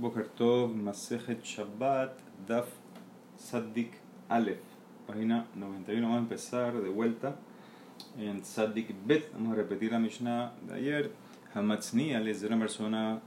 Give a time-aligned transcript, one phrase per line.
[0.00, 2.16] Boker Tov, Masejet Shabbat,
[2.48, 2.68] Daf
[3.36, 3.92] Saddik
[4.30, 4.62] Aleph,
[5.06, 6.00] página 91.
[6.00, 7.36] Vamos a empezar de vuelta
[8.18, 9.30] en Saddik Bet.
[9.34, 11.12] Vamos a repetir la Mishnah de ayer.
[11.52, 13.20] Hamatzniya, de una persona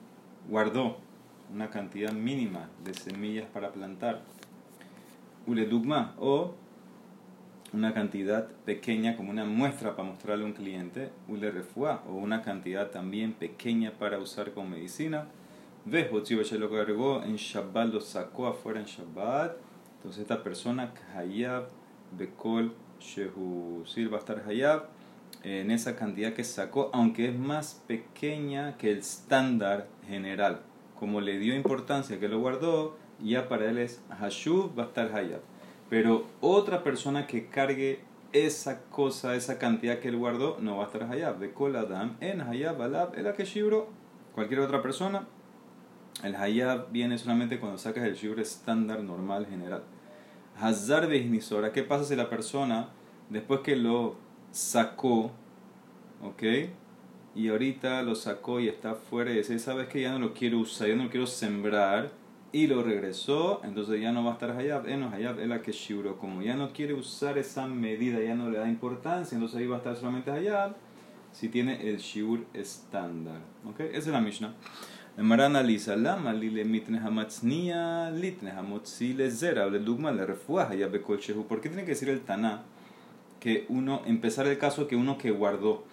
[0.50, 0.98] guardó
[1.54, 4.22] una cantidad mínima de semillas para plantar.
[5.46, 6.56] Uledugma, o
[7.72, 11.12] una cantidad pequeña como una muestra para mostrarle a un cliente.
[11.28, 15.28] Ule refua, o una cantidad también pequeña para usar como medicina.
[15.86, 16.08] Ves,
[16.48, 19.58] se lo cargó en Shabbat, lo sacó afuera en Shabbat.
[19.98, 21.68] Entonces esta persona, Hayab,
[22.18, 24.88] Bekol, Shehu Sir va a estar Hayab
[25.44, 30.62] en esa cantidad que sacó, aunque es más pequeña que el estándar general.
[30.98, 35.14] Como le dio importancia que lo guardó, ya para él es Hashub, va a estar
[35.14, 35.42] Hayab.
[35.90, 38.00] Pero otra persona que cargue
[38.32, 41.40] esa cosa, esa cantidad que él guardó, no va a estar Hayab.
[41.40, 43.90] Bekol Adam, en Hayab, Alab, el Akeshibro,
[44.34, 45.28] cualquier otra persona
[46.22, 49.84] el hayab viene solamente cuando sacas el shiur estándar normal general.
[50.60, 51.42] Hazar de
[51.74, 52.90] ¿qué pasa si la persona,
[53.30, 54.16] después que lo
[54.52, 55.32] sacó,
[56.22, 56.44] ok?
[57.36, 60.60] Y ahorita lo sacó y está fuera y dice, sabes que ya no lo quiero
[60.60, 62.12] usar, ya no lo quiero sembrar,
[62.54, 65.64] y lo regresó, entonces ya no va a estar hayab, eh, no hayab, es la
[65.64, 66.20] que shiuro.
[66.20, 69.78] Como ya no quiere usar esa medida, ya no le da importancia, entonces ahí va
[69.78, 70.76] a estar solamente hayab,
[71.32, 73.80] si tiene el shiur estándar, ok?
[73.80, 74.54] Esa es la Mishnah.
[75.16, 80.90] Emara analiza, lama lile mitne hamatznia litne hamotzi le zera, le dugma le refuaja ya
[80.90, 81.46] shehu.
[81.46, 82.64] ¿Por qué tiene que decir el taná
[83.40, 85.84] que uno, empezar el caso que uno que guardó,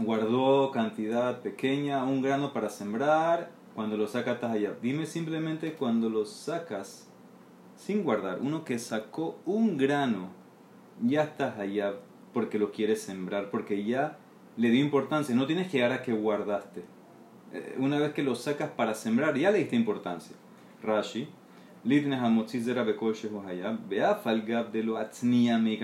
[0.00, 4.72] guardó cantidad pequeña, un grano para sembrar, cuando lo saca allá?
[4.80, 7.06] Dime simplemente cuando lo sacas
[7.76, 10.30] sin guardar, uno que sacó un grano,
[11.02, 11.96] ya estás allá
[12.32, 14.16] porque lo quieres sembrar, porque ya
[14.56, 16.93] le dio importancia, no tienes que llegar a que guardaste
[17.78, 20.36] una vez que lo sacas para sembrar, ya le diste importancia.
[20.82, 21.28] Rashi,
[24.72, 24.96] de lo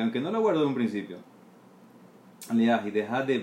[0.03, 1.19] aunque no lo guardo en un principio.
[3.25, 3.41] de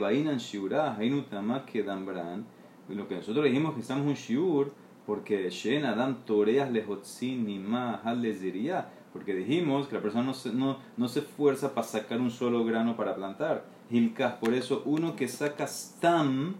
[2.96, 4.73] lo que nosotros dijimos que estamos un Shiur,
[5.06, 11.07] porque Shen Adam Toreas Nima Haleziria, porque dijimos que la persona no se, no, no
[11.07, 13.66] se esfuerza para sacar un solo grano para plantar.
[13.90, 16.56] Hilkas, por eso uno que saca Stam,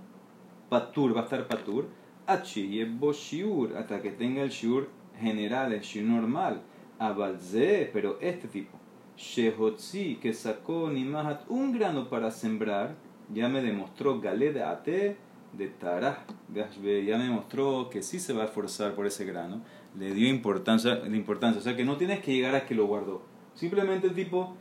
[0.70, 1.88] patur, va a estar patur,
[2.26, 4.90] achi shiur, hasta que tenga el shiur
[5.20, 6.62] general, el shiur normal,
[7.00, 8.78] abalze, pero este tipo,
[9.16, 12.96] shehotzi, que sacó nimahat un grano para sembrar,
[13.34, 15.18] ya me demostró galeda ate
[15.54, 19.62] de tarah, ya me demostró que sí se va a esforzar por ese grano,
[19.98, 23.24] le dio importancia, importancia, o sea que no tienes que llegar a que lo guardó,
[23.54, 24.56] simplemente el tipo,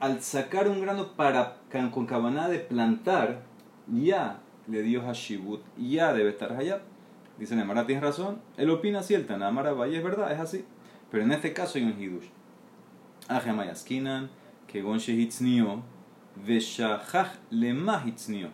[0.00, 1.58] al sacar un grano para,
[1.92, 3.42] con cabana de plantar,
[3.86, 6.82] ya le dio Hashibut, ya debe estar allá.
[7.38, 8.40] Dice Nemara, tienes razón.
[8.56, 10.64] Él opina así, el Tanamara Valle es verdad, es así.
[11.10, 12.28] Pero en este caso hay un Hidush.
[13.28, 14.30] Ajemayaskinan,
[14.66, 15.82] que Gonche Hitznio,
[16.46, 18.50] Veshachach Lema Hitznio,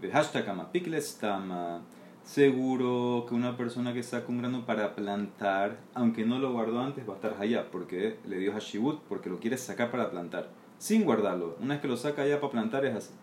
[0.00, 1.82] Vehashtakama Piklestama.
[2.22, 7.08] Seguro que una persona que saca un grano para plantar, aunque no lo guardó antes,
[7.08, 11.04] va a estar allá, porque le dio Hashibut, porque lo quiere sacar para plantar, sin
[11.04, 11.56] guardarlo.
[11.60, 13.14] Una vez que lo saca allá para plantar es así.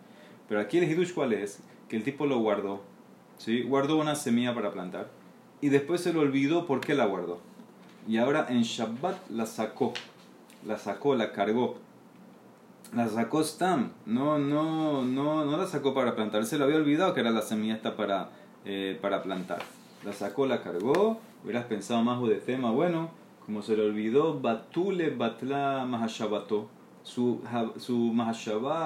[0.48, 1.62] Pero aquí el Hidush, ¿cuál es?
[1.88, 2.82] Que el tipo lo guardó,
[3.38, 3.62] ¿sí?
[3.62, 5.08] guardó una semilla para plantar
[5.60, 7.40] y después se lo olvidó por qué la guardó.
[8.08, 9.92] Y ahora en Shabbat la sacó,
[10.64, 11.76] la sacó, la cargó.
[12.94, 17.14] La sacó Stam, no, no, no, no la sacó para plantar, se lo había olvidado
[17.14, 18.30] que era la semilla esta para,
[18.64, 19.58] eh, para plantar.
[20.04, 23.10] La sacó, la cargó, hubieras pensado más de tema, bueno,
[23.44, 26.68] como se le olvidó, Batule Batla Mahashabato,
[27.06, 27.40] su,
[27.76, 28.12] su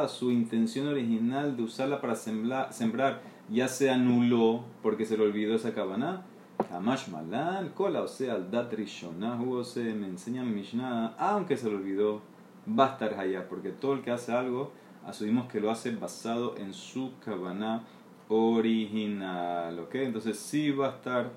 [0.08, 5.72] su intención original de usarla para sembrar, ya se anuló porque se le olvidó esa
[5.72, 6.26] cabana.
[6.70, 11.76] Hamash Malan, cola, o sea, Dat o se me enseña mi Mishnah, aunque se le
[11.76, 12.20] olvidó,
[12.69, 14.70] va a estar allá, porque todo el que hace algo,
[15.06, 17.84] asumimos que lo hace basado en su cabana
[18.28, 19.94] original, ¿ok?
[19.94, 21.31] Entonces sí va a estar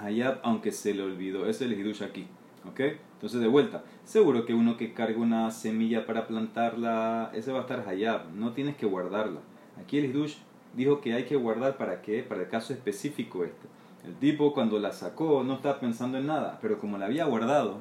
[0.00, 1.46] allá, aunque se le olvidó.
[1.46, 2.26] Es el hidush aquí.
[2.68, 2.80] ¿Ok?
[3.24, 7.62] Entonces, de vuelta, seguro que uno que carga una semilla para plantarla, ese va a
[7.62, 9.40] estar hayab, no tienes que guardarla.
[9.80, 10.34] Aquí el Hidush
[10.74, 12.22] dijo que hay que guardar para qué?
[12.22, 13.66] Para el caso específico este.
[14.06, 17.80] El tipo cuando la sacó no estaba pensando en nada, pero como la había guardado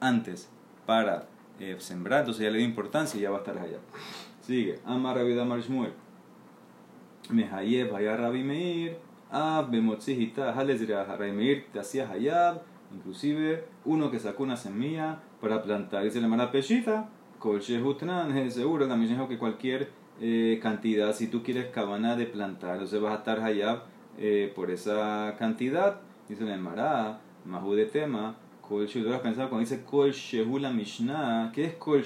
[0.00, 0.50] antes
[0.84, 1.28] para
[1.60, 3.80] eh, sembrar, entonces ya le dio importancia y ya va a estar hayab.
[4.42, 5.94] Sigue, Amar Damar Shmuel.
[7.30, 8.98] Mehayev Hayab Rabbi Meir.
[9.32, 16.06] Ah, Bemotzihita, Rabbi Meir te hacía hayab Inclusive uno que sacó una semilla para plantar
[16.06, 17.08] y se le manda peshita,
[17.44, 23.00] es seguro también dijo que cualquier eh, cantidad, si tú quieres cabana de plantar, entonces
[23.00, 23.82] vas a estar allá
[24.16, 29.20] eh, por esa cantidad Dice la Emara, Mahu de tema, Kol Shehu.
[29.20, 30.10] Pensado cuando dice Kol
[30.58, 32.02] la Mishnah, ¿qué es Kol?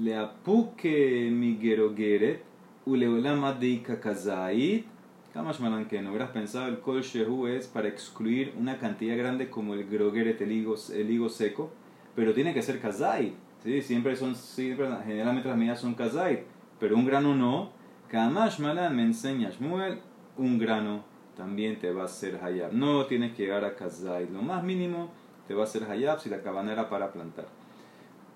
[0.00, 2.42] Le apuke mi gerogeret,
[2.86, 4.86] uleolama deika kazait.
[5.32, 9.88] Que no hubieras pensado el Kol Shehu es para excluir una cantidad grande como el
[9.88, 11.70] grogeret, el higo, el higo seco,
[12.16, 13.34] pero tiene que ser kazait.
[13.62, 13.80] ¿sí?
[13.80, 16.40] Siempre son, siempre, generalmente las medidas son kazait,
[16.80, 17.70] pero un grano no.
[18.08, 20.00] Kamash malan me enseña Shmuel,
[20.36, 21.04] un grano
[21.36, 22.72] también te va a hacer hayab.
[22.72, 24.28] No tienes que llegar a kazait.
[24.30, 25.12] Lo más mínimo
[25.46, 27.46] te va a hacer hayab si la cabana era para plantar.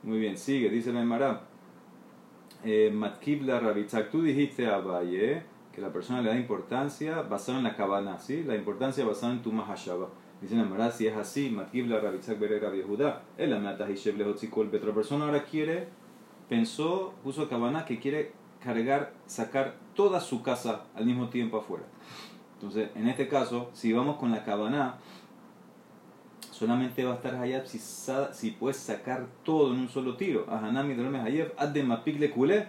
[0.04, 1.42] Muy bien, sigue, dice la Emara.
[2.62, 7.64] Eh, Matkibla Rabitzak, tú dijiste a Valle que la persona le da importancia basada en
[7.64, 8.44] la cabana, ¿sí?
[8.44, 10.08] La importancia basada en tu mahashaba.
[10.40, 14.70] Dice la Emara, si es así, Matkibla Rabitzak Bere Rabbi Judá, el Amata Hishev Lehotzikol,
[14.70, 15.88] la persona ahora quiere,
[16.48, 18.32] pensó, puso cabana que quiere
[18.62, 21.84] cargar, sacar toda su casa al mismo tiempo afuera.
[22.54, 24.96] Entonces, en este caso, si vamos con la cabana,
[26.50, 30.46] solamente va a estar Hayab si, si puedes sacar todo en un solo tiro.
[30.48, 32.68] Ahanami Drome Hayab, Ademapik le culé.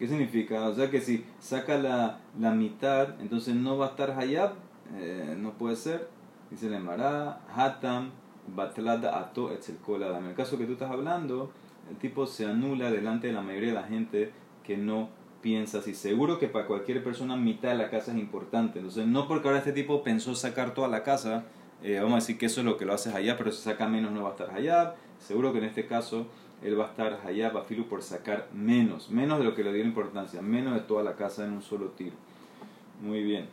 [0.00, 0.66] ¿Qué significa?
[0.66, 4.54] O sea que si saca la, la mitad, entonces no va a estar Hayab,
[4.96, 6.08] eh, no puede ser.
[6.50, 8.10] Dice el Emara, Hatam,
[8.46, 10.18] Batlada Ato, Etzelkolada.
[10.18, 11.52] En el caso que tú estás hablando,
[11.90, 14.32] el tipo se anula delante de la mayoría de la gente
[14.64, 15.10] que no
[15.42, 15.94] piensa así.
[15.94, 18.78] Seguro que para cualquier persona mitad de la casa es importante.
[18.78, 21.44] Entonces, no porque ahora este tipo pensó sacar toda la casa,
[21.82, 23.86] eh, vamos a decir que eso es lo que lo haces allá, pero si saca
[23.86, 24.94] menos no va a estar allá.
[25.18, 26.26] Seguro que en este caso
[26.62, 29.72] él va a estar allá, va filu por sacar menos, menos de lo que le
[29.72, 32.16] dio importancia, menos de toda la casa en un solo tiro.
[33.00, 33.48] Muy bien.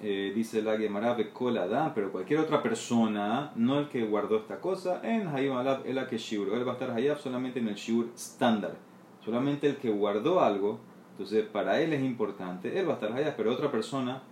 [0.00, 5.00] Eh, dice la Gemara Bekoladam, pero cualquier otra persona, no el que guardó esta cosa,
[5.02, 6.16] en Hayim Alab el que.
[6.16, 8.76] Él va a estar allá solamente en el shiur estándar.
[9.24, 10.80] Solamente el que guardó algo,
[11.12, 14.22] entonces para él es importante, él va a estar allá, pero otra persona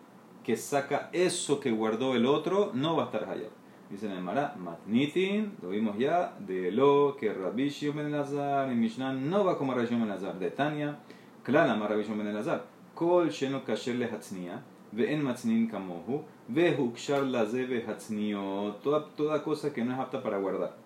[0.43, 3.49] que saca eso que guardó el otro, no va a estar allá.
[3.91, 8.77] Dice en el Mará, Matnitin, lo vimos ya, de lo que Rabbi Shimon Lazar y
[8.77, 10.39] Mishnah no va como Rabbi Shimon Lazar.
[10.39, 10.97] De Tania,
[11.43, 12.65] Klala ma Rabbi Shimon Lazar.
[12.95, 18.77] Kol sheno kasher le hatznia, ve'en matznin kamohu, ve'hukshar laze ve'hatznio.
[18.81, 20.77] Toda, toda cosa que no es apta para guardar,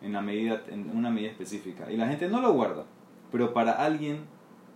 [0.00, 1.90] en, la medida, en una medida específica.
[1.90, 2.84] Y la gente no lo guarda,
[3.32, 4.26] pero para alguien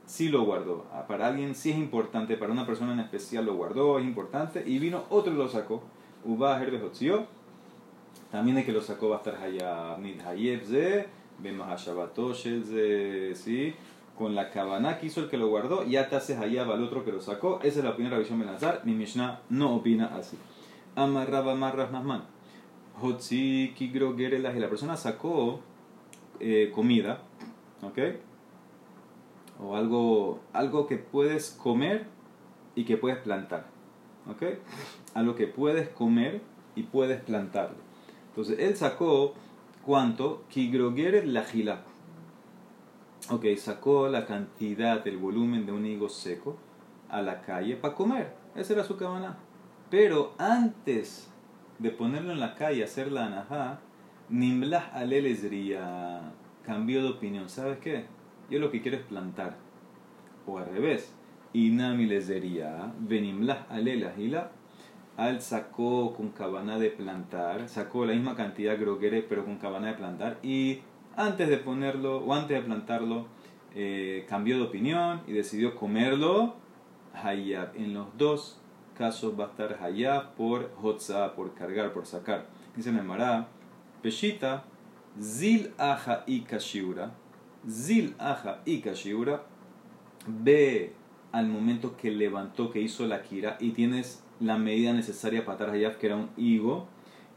[0.05, 0.87] sí lo guardó.
[1.07, 4.65] Para alguien sí es importante, para una persona en especial lo guardó, es importante.
[4.67, 5.85] Y vino otro y lo sacó.
[6.25, 7.38] Uba Herbehotzio.
[8.31, 9.97] También el que lo sacó va a estar allá.
[9.99, 11.07] Nidhayeb ze,
[12.65, 13.75] ze, ¿sí?
[14.17, 17.13] Con la cabana que hizo el que lo guardó, te haces allá al otro que
[17.13, 17.61] lo sacó.
[17.63, 18.83] Esa es la opinión de Rabbi Benazar.
[18.85, 20.37] Mi Mishnah no opina así.
[20.97, 22.25] Amarraba marras nasman.
[23.01, 24.57] Hotzi kigro gerelas.
[24.57, 25.61] Y la persona sacó
[26.41, 27.23] eh, comida.
[27.83, 27.99] ¿Ok?
[29.61, 32.07] o algo, algo que puedes comer
[32.75, 33.67] y que puedes plantar.
[34.31, 34.43] ¿Ok?
[35.15, 36.43] Algo que puedes comer
[36.77, 37.88] y puedes plantarlo.
[38.39, 39.35] Entonces, él sacó
[39.85, 40.45] cuánto?
[40.49, 41.83] Kigrogeret la gila.
[43.31, 46.57] Ok, sacó la cantidad, el volumen de un higo seco
[47.09, 48.37] a la calle para comer.
[48.55, 49.39] Esa era su cabana.
[49.91, 51.29] Pero antes
[51.81, 53.81] de ponerlo en la calle, hacer la anajá,
[54.29, 56.33] Nimlah alelezría
[56.65, 57.49] cambió de opinión.
[57.49, 58.05] ¿Sabes qué?
[58.49, 59.57] Yo lo que quiero es plantar.
[60.47, 61.13] O al revés.
[61.55, 64.53] Inami les diría, venimlah alela hila.
[65.19, 69.95] Al sacó con cabana de plantar, sacó la misma cantidad groguere pero con cabana de
[69.95, 70.39] plantar.
[70.45, 70.79] Y
[71.17, 73.27] antes de ponerlo, o antes de plantarlo,
[73.75, 76.55] eh, cambió de opinión y decidió comerlo.
[77.13, 77.75] Hayab.
[77.75, 78.61] En los dos
[78.97, 82.47] casos va a estar Hayab por Hotza, por cargar, por sacar.
[82.77, 83.49] Dice Memara,
[84.01, 84.63] Peshita,
[85.21, 87.11] Zil Aja y Kashiura
[87.69, 89.43] Zil Aja y Kashiura,
[90.29, 90.93] ve
[91.33, 95.71] al momento que levantó, que hizo la kira, y tienes la medida necesaria para atar
[95.71, 96.87] Hayab, que era un higo,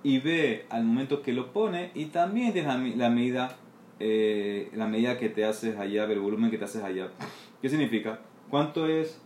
[0.04, 2.54] y ve al momento que lo pone, y también
[2.98, 3.58] la, medida
[4.00, 7.12] eh, la medida que te haces Hayab, el volumen que te haces Hayab.
[7.62, 8.20] ¿Qué significa?
[8.50, 9.22] ¿Cuánto es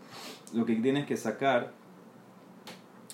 [0.53, 1.73] lo que tienes que sacar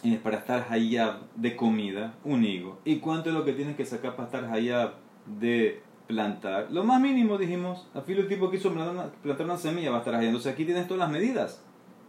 [0.03, 2.15] eh, para estar Hayab de comida?
[2.23, 2.79] Un higo.
[2.85, 4.93] ¿Y cuánto es lo que tienes que sacar para estar Hayab
[5.25, 9.97] de plantar, lo más mínimo dijimos, a filo el tipo que plantar una, semilla va
[9.97, 10.27] a estar ahí.
[10.27, 11.63] Entonces aquí tienes todas las medidas.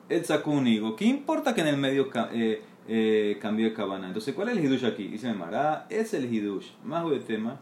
[0.09, 0.97] Él sacó un higo.
[0.97, 4.09] ¿Qué importa que en el medio eh, eh, cambió de cabana?
[4.09, 5.09] Entonces, ¿cuál es el hidush aquí?
[5.09, 6.71] Dice Mará, es el hidush.
[6.85, 7.61] Más de tema.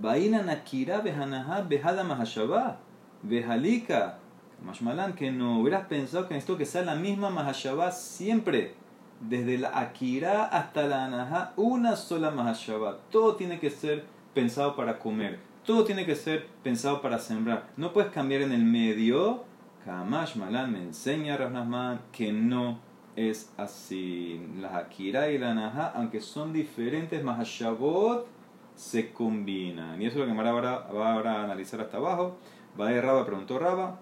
[0.00, 2.78] Baina nakira behanaha behada mahashabah.
[3.22, 4.18] Behalika.
[4.64, 8.74] Mashmalan, que no hubieras pensado que esto que sea la misma mahashabah siempre.
[9.20, 12.98] Desde la akira hasta la anaha, una sola mahashabah.
[13.10, 17.68] Todo tiene que ser pensado para comer todo tiene que ser pensado para sembrar.
[17.76, 19.44] No puedes cambiar en el medio.
[19.84, 22.78] Kamash Malan me enseña Rasnasman que no
[23.16, 24.40] es así.
[24.60, 28.26] La Akira y la Naha, aunque son diferentes, Mahashabot
[28.74, 30.00] se combinan.
[30.00, 32.36] Y eso es lo que ahora va a analizar hasta abajo.
[32.80, 34.00] Va de Raba, preguntó Raba.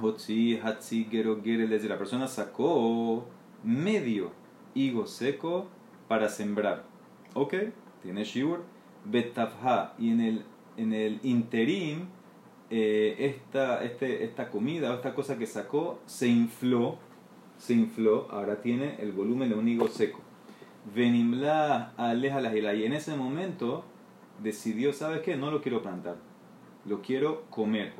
[0.00, 3.26] Hotzi, Hatzi, Gero, desde la persona sacó
[3.62, 4.30] medio
[4.74, 5.66] higo seco
[6.08, 6.84] para sembrar.
[7.34, 7.54] Ok,
[8.02, 8.64] tiene Shiur.
[9.04, 10.44] Betafha, y en el,
[10.76, 12.06] en el interim,
[12.72, 16.98] eh, esta, este, esta comida o esta cosa que sacó se infló
[17.62, 20.18] se infló, ahora tiene el volumen de un higo seco.
[20.92, 23.84] Venimla aleja la y en ese momento
[24.42, 25.36] decidió, ¿sabes qué?
[25.36, 26.16] No lo quiero plantar,
[26.84, 27.92] lo quiero comer.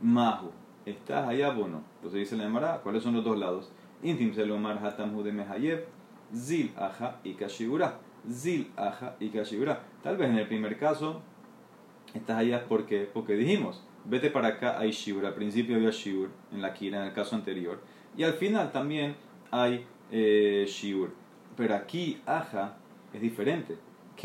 [0.00, 0.50] Mahu,
[0.86, 1.82] ¿estás allá o no?
[1.96, 3.72] Entonces dice la Emara, ¿cuáles son los dos lados?
[4.04, 5.84] Intim selomar de mehayev,
[6.32, 7.98] zil aja y kashigura.
[8.30, 9.82] Zil aja y kashigura.
[10.04, 11.22] Tal vez en el primer caso,
[12.14, 15.26] estás allá porque, porque dijimos, vete para acá, hay shiur.
[15.26, 17.80] Al principio había shiur en la kira, en el caso anterior.
[18.16, 19.16] Y al final también
[19.50, 21.12] hay eh, shiur.
[21.56, 22.76] Pero aquí, aja,
[23.12, 23.76] es diferente.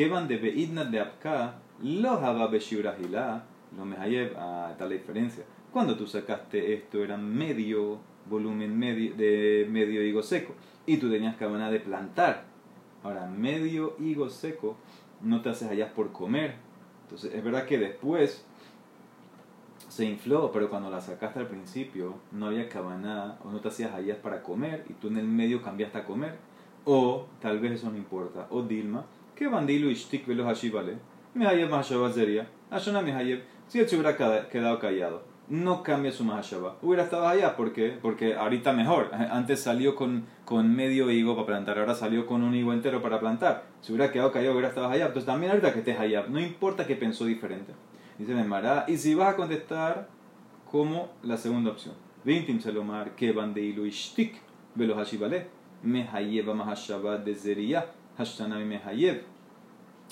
[0.09, 3.43] van de beidna de apka, lo haba beshiurahila,
[3.75, 5.43] lo mehayev, ah, está la diferencia.
[5.71, 10.53] Cuando tú sacaste esto era medio volumen medio, de medio higo seco
[10.85, 12.45] y tú tenías cabana de plantar.
[13.03, 14.77] Ahora, medio higo seco
[15.21, 16.55] no te haces allá por comer.
[17.03, 18.45] Entonces, es verdad que después
[19.97, 23.95] se infló, pero cuando la sacaste al principio no había cabana o no te hacías
[23.95, 26.35] allá para comer y tú en el medio cambiaste a comer.
[26.85, 28.45] O tal vez eso no importa.
[28.51, 30.99] O Dilma, que bandilo y shtik velo hashivale.
[31.33, 32.47] Me hayeb mahashabat sería.
[32.69, 33.41] Ashona me hayeb.
[33.67, 36.77] Si se hubiera quedado callado, no cambia su mahashaba.
[36.83, 37.97] Hubiera estado allá, ¿por qué?
[37.99, 39.09] Porque ahorita mejor.
[39.31, 43.19] Antes salió con, con medio higo para plantar, ahora salió con un higo entero para
[43.19, 43.65] plantar.
[43.81, 45.07] Si hubiera quedado callado, hubiera estado allá.
[45.07, 47.73] Entonces también ahorita que estés allá, no importa que pensó diferente.
[48.17, 50.07] Dice Memara, y si vas a contestar
[50.71, 51.93] como la segunda opción.
[52.23, 54.35] Vintim Salomar, que bandeilu ishtik,
[54.75, 55.47] velo hashivale,
[55.83, 57.85] mehayev mahashabat de zeria,
[58.17, 59.21] hashtanami mehayev.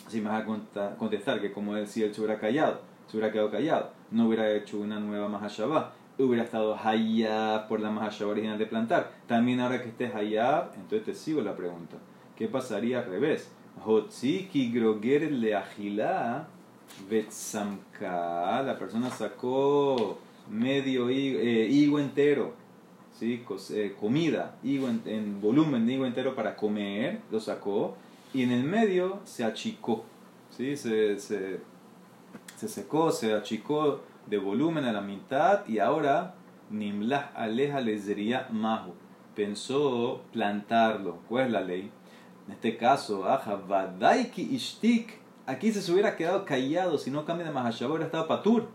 [0.08, 3.50] Si vas a contestar que como él, si él se hubiera callado, se hubiera quedado
[3.50, 8.68] callado, no hubiera hecho una nueva mahashabah, hubiera estado hayab por la mahashabah original de
[8.68, 9.12] plantar.
[9.28, 11.98] También ahora que estés hayab, entonces te sigo la pregunta.
[12.36, 13.52] ¿Qué pasaría al revés?
[13.84, 16.48] Hotziki groger le agilá
[17.10, 22.54] Betsamka, la persona sacó medio eh, higo, entero,
[23.20, 23.44] ¿sí?
[23.72, 27.96] Eh, comida, higo en, volumen de higo entero para comer, lo sacó,
[28.34, 30.06] y en el medio se achicó,
[30.56, 30.76] ¿sí?
[30.78, 31.60] se, se,
[32.56, 36.36] se secó, se achicó de volumen a la mitad, y ahora
[36.70, 38.94] Nimlah aleja diría mahu,
[39.36, 41.92] pensó plantarlo, ¿cuál es la ley?
[42.48, 47.52] En este caso, aja, vadaiki ishtik, Aquí se hubiera quedado callado si no cambia de
[47.52, 48.68] Mahashabah, hubiera estado patur.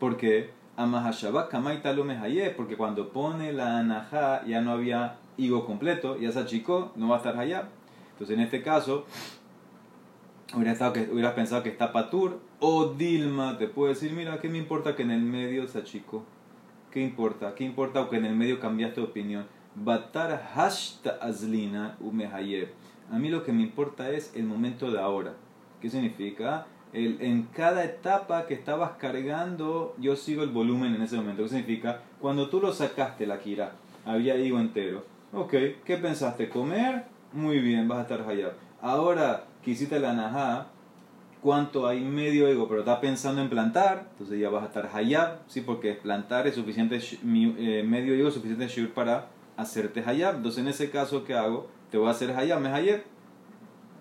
[0.00, 2.18] Porque a Mahashabah Kamai Talome
[2.56, 7.16] porque cuando pone la Anahá ya no había higo completo, ya se achicó, no va
[7.16, 7.68] a estar allá.
[8.12, 9.06] Entonces en este caso,
[10.54, 12.40] hubiera, estado que, hubieras pensado que está patur.
[12.60, 16.24] O Dilma te puede decir, mira, ¿qué me importa que en el medio se achicó?
[16.90, 17.54] ¿Qué importa?
[17.54, 19.46] ¿Qué importa o que en el medio cambiaste de opinión?
[19.76, 21.96] Batar hashta azlina.
[23.10, 25.34] A mí lo que me importa es el momento de ahora.
[25.80, 26.66] ¿Qué significa?
[26.92, 31.42] El, en cada etapa que estabas cargando, yo sigo el volumen en ese momento.
[31.42, 32.02] ¿Qué significa?
[32.20, 33.72] Cuando tú lo sacaste, la kira,
[34.04, 35.04] había higo entero.
[35.32, 35.52] Ok,
[35.84, 36.48] ¿qué pensaste?
[36.48, 37.04] ¿Comer?
[37.32, 38.52] Muy bien, vas a estar allá.
[38.80, 40.68] Ahora quisiste la najá,
[41.42, 42.66] ¿cuánto hay medio higo?
[42.68, 45.60] Pero estás pensando en plantar, entonces ya vas a estar hayab, ¿sí?
[45.60, 49.26] Porque plantar es suficiente, eh, medio es suficiente para
[49.58, 50.36] hacerte hayab.
[50.36, 51.68] Entonces en ese caso, ¿qué hago?
[51.90, 53.02] Te voy a hacer hayab, me hayab.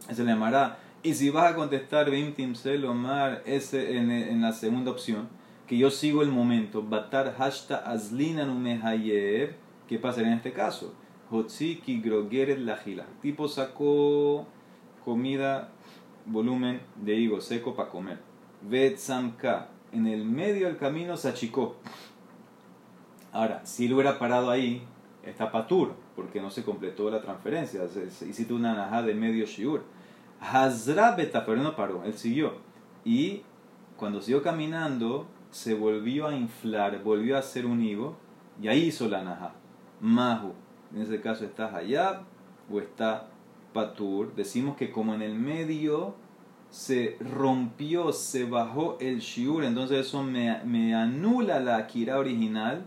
[0.10, 5.30] Se le llamará y si vas a contestar Bimtim Selomar, ese en, la segunda opción,
[5.66, 9.56] que yo sigo el momento, Batar Hashta Azlina Numehayev,
[9.88, 10.94] ¿qué pasa en este caso?
[11.32, 13.06] Hotziki Grogeret Lajila.
[13.22, 14.48] Tipo sacó
[15.06, 15.70] comida,
[16.26, 18.20] volumen de higo seco para comer.
[18.64, 19.70] Vetsamka.
[19.94, 21.78] En el medio del camino se achicó.
[23.32, 24.84] Ahora, si lo hubiera parado ahí,
[25.24, 27.84] está patur, porque no se completó la transferencia.
[28.28, 29.84] Hiciste una najá de medio shiur.
[30.40, 32.54] Hazra beta, pero no paró, él siguió.
[33.04, 33.42] Y
[33.98, 38.18] cuando siguió caminando, se volvió a inflar, volvió a hacer un higo,
[38.62, 39.54] y ahí hizo la naja.
[40.02, 40.54] Mahu,
[40.94, 42.22] en ese caso está Hayab
[42.72, 43.28] o está
[43.74, 44.36] Patur.
[44.36, 46.16] Decimos que como en el medio
[46.70, 52.86] se rompió, se bajó el shiur, entonces eso me, me anula la akira original,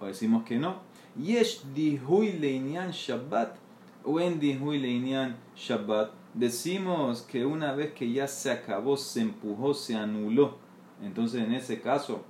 [0.00, 0.80] o decimos que no.
[1.16, 3.56] Yesh dihui leinian Shabbat,
[4.04, 9.74] o en dihui leinian Shabbat decimos que una vez que ya se acabó, se empujó,
[9.74, 10.58] se anuló,
[11.02, 12.24] entonces en ese caso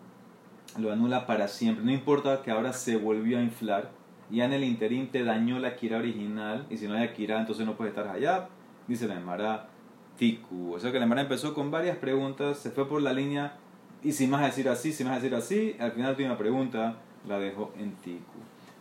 [0.78, 1.84] lo anula para siempre.
[1.84, 3.90] No importa que ahora se volvió a inflar,
[4.30, 7.66] ya en el interín te dañó la kira original, y si no hay kira, entonces
[7.66, 8.48] no puedes estar allá.
[8.88, 9.68] Dice la Emara,
[10.16, 10.74] tiku.
[10.74, 13.56] O sea que la Emara empezó con varias preguntas, se fue por la línea,
[14.02, 16.96] y si más decir así, si más decir así, al final tiene una pregunta,
[17.26, 18.38] la dejó en tiku.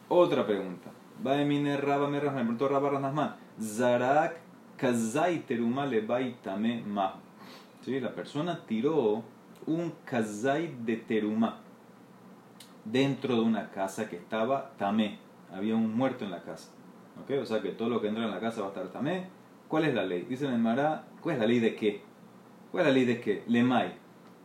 [0.07, 0.91] Otra pregunta.
[1.25, 3.35] Va de mine raba me preguntó raba más.
[3.59, 4.44] Zarak
[4.77, 7.19] kazai teruma le baitame mahu.
[7.81, 7.99] ¿Sí?
[7.99, 9.23] La persona tiró
[9.65, 11.59] un kazai de teruma
[12.83, 15.19] dentro de una casa que estaba tamé.
[15.53, 16.69] Había un muerto en la casa.
[17.23, 17.37] ¿Okay?
[17.37, 19.27] O sea que todo lo que entra en la casa va a estar tamé.
[19.67, 20.25] ¿Cuál es la ley?
[20.29, 22.01] Dice el ¿cuál es la ley de qué?
[22.71, 23.43] ¿Cuál es la ley de qué?
[23.47, 23.93] Lemay.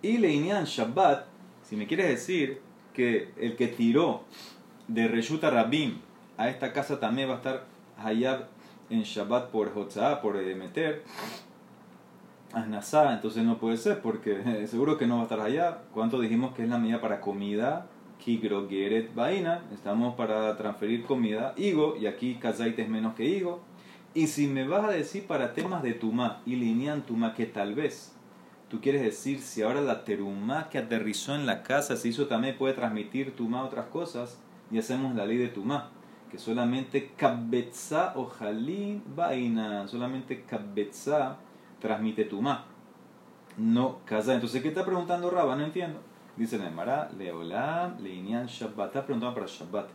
[0.03, 1.27] Y leinian Shabbat,
[1.63, 2.61] si me quieres decir
[2.95, 4.25] que el que tiró
[4.89, 5.99] de Reshuta Rabim
[6.37, 7.67] a esta casa también va a estar
[7.99, 8.47] Hayab
[8.91, 11.05] en Shabbat por Hotzah, por meter
[12.53, 15.83] Asnasá, entonces no puede ser porque seguro que no va a estar allá.
[15.95, 17.87] ¿Cuánto dijimos que es la medida para comida?
[18.19, 23.61] Kigrogeret vaina, estamos para transferir comida, higo, y aquí kazait es menos que higo.
[24.13, 27.75] Y si me vas a decir para temas de tuma y linean tuma, que tal
[27.75, 28.15] vez
[28.69, 32.59] tú quieres decir si ahora la teruma que aterrizó en la casa se hizo también
[32.59, 34.39] puede transmitir tuma a otras cosas,
[34.71, 35.91] y hacemos la ley de tuma
[36.31, 41.37] que solamente kabetza o jalín vaina, solamente kabetza
[41.81, 42.65] transmite tuma,
[43.57, 44.35] no casa.
[44.35, 45.57] Entonces, ¿qué está preguntando Raba?
[45.57, 46.01] No entiendo.
[46.37, 48.89] Dice la Emara, Leolam, Leinian Shabbat.
[48.89, 49.91] Está preguntando para Shabbat.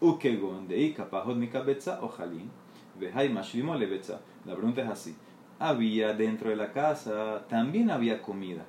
[0.00, 2.50] Ukegon de Ikapahot mi kabetza o jalín,
[2.98, 3.74] vehai mashlimo.
[3.74, 5.16] La pregunta es así.
[5.58, 8.64] Había dentro de la casa, también había comida.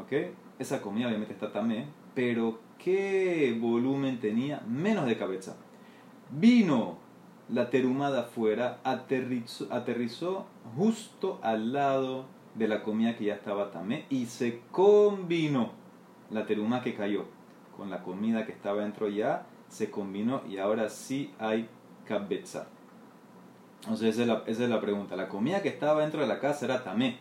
[0.00, 0.12] ¿Ok?
[0.58, 4.62] Esa comida obviamente está también, pero ¿qué volumen tenía?
[4.66, 5.56] Menos de cabeza.
[6.32, 6.96] Vino
[7.50, 10.46] la terumada afuera, aterrizó, aterrizó
[10.76, 12.24] justo al lado
[12.54, 15.72] de la comida que ya estaba tamé y se combinó
[16.30, 17.26] la teruma que cayó
[17.76, 21.68] con la comida que estaba dentro ya, se combinó y ahora sí hay
[22.06, 22.66] cabeza.
[23.82, 25.16] Entonces esa es, la, esa es la pregunta.
[25.16, 27.18] La comida que estaba dentro de la casa era tamé,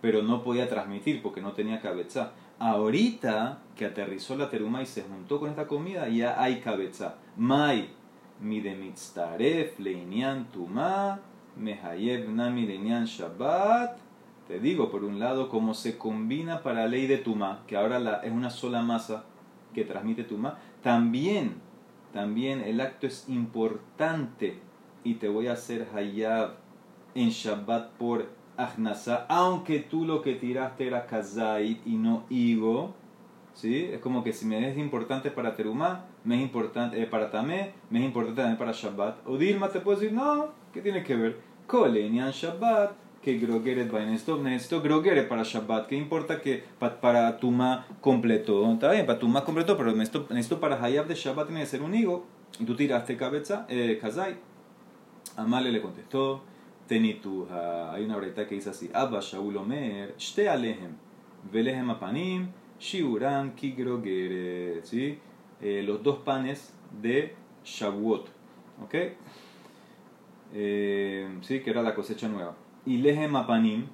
[0.00, 2.32] pero no podía transmitir porque no tenía cabeza.
[2.58, 7.16] Ahorita que aterrizó la teruma y se juntó con esta comida, ya hay cabeza.
[7.36, 7.88] Mai
[8.42, 11.20] mi de mitztaref leinian tuma,
[11.56, 13.98] mehayev nami leinian shabbat.
[14.48, 18.20] Te digo, por un lado, cómo se combina para la ley de tuma, que ahora
[18.22, 19.24] es una sola masa
[19.72, 20.58] que transmite tuma.
[20.82, 21.54] También,
[22.12, 24.58] también el acto es importante
[25.04, 26.56] y te voy a hacer hayab
[27.14, 32.94] en Shabbat por Ahnasa, aunque tú lo que tiraste era kazait y no higo.
[33.54, 33.90] ¿Sí?
[33.92, 37.72] Es como que si me es importante para Terumá, me es importante eh, para Tamé,
[37.90, 39.26] me es importante también para Shabbat.
[39.26, 41.40] O Dilma te puede decir, no, ¿qué tiene que ver?
[41.66, 45.86] Kolenian Shabbat, que Grogeret va necesito Grogeret para Shabbat.
[45.86, 48.70] ¿Qué importa que para Tuma completo?
[48.72, 51.82] Está bien, para Tuma completo, pero necesito, necesito para Hayab de Shabbat tiene que ser
[51.82, 52.26] un higo.
[52.58, 54.36] Y tú tiraste cabeza, eh, Kazai.
[55.36, 56.42] Amale le contestó,
[56.86, 57.92] Tenituha.
[57.94, 60.96] Hay una breita que dice así: Abba Shaul Omer, Shte Alehem,
[61.50, 62.48] Velehem Apanim,
[62.82, 64.84] Shiuran Kigrogeret.
[64.84, 65.18] ¿Sí?
[65.60, 68.28] Eh, los dos panes de Shavuot.
[68.82, 68.94] ¿Ok?
[70.52, 72.56] Eh, sí, que era la cosecha nueva.
[72.84, 73.86] Y Lehem Apanim,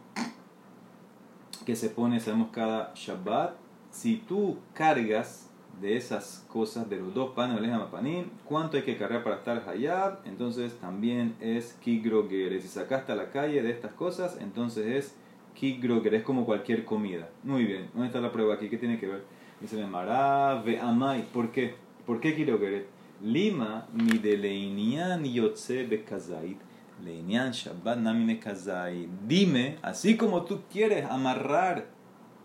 [1.67, 3.55] que se pone, sabemos, cada Shabbat.
[3.91, 5.51] Si tú cargas
[5.83, 9.69] de esas cosas, de los dos panes de Lehem ¿cuánto hay que cargar para estar
[9.69, 10.21] Hayab?
[10.25, 12.63] Entonces también es Kigrogeret.
[12.63, 15.17] Si sacaste a la calle de estas cosas, entonces es
[15.59, 16.21] Kigrogeret.
[16.21, 17.29] Es como cualquier comida.
[17.43, 17.91] Muy bien.
[17.93, 18.69] ¿Dónde está la prueba aquí?
[18.69, 19.25] ¿Qué tiene que ver?
[19.61, 21.25] Dice le Mará, ve amai.
[21.33, 21.75] ¿Por qué?
[22.07, 22.87] ¿Por qué Kigrogeret?
[23.23, 26.59] Lima mi de leinian yotze bekazait.
[27.05, 29.09] Leinian Shabbat nami mekazait.
[29.27, 31.87] Dime, así como tú quieres amarrar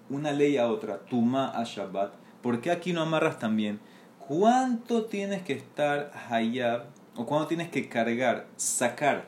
[0.10, 3.80] una ley a otra, tuma a Shabbat, ¿por qué aquí no amarras también?
[4.20, 9.28] ¿Cuánto tienes que estar hayab o cuánto tienes que cargar, sacar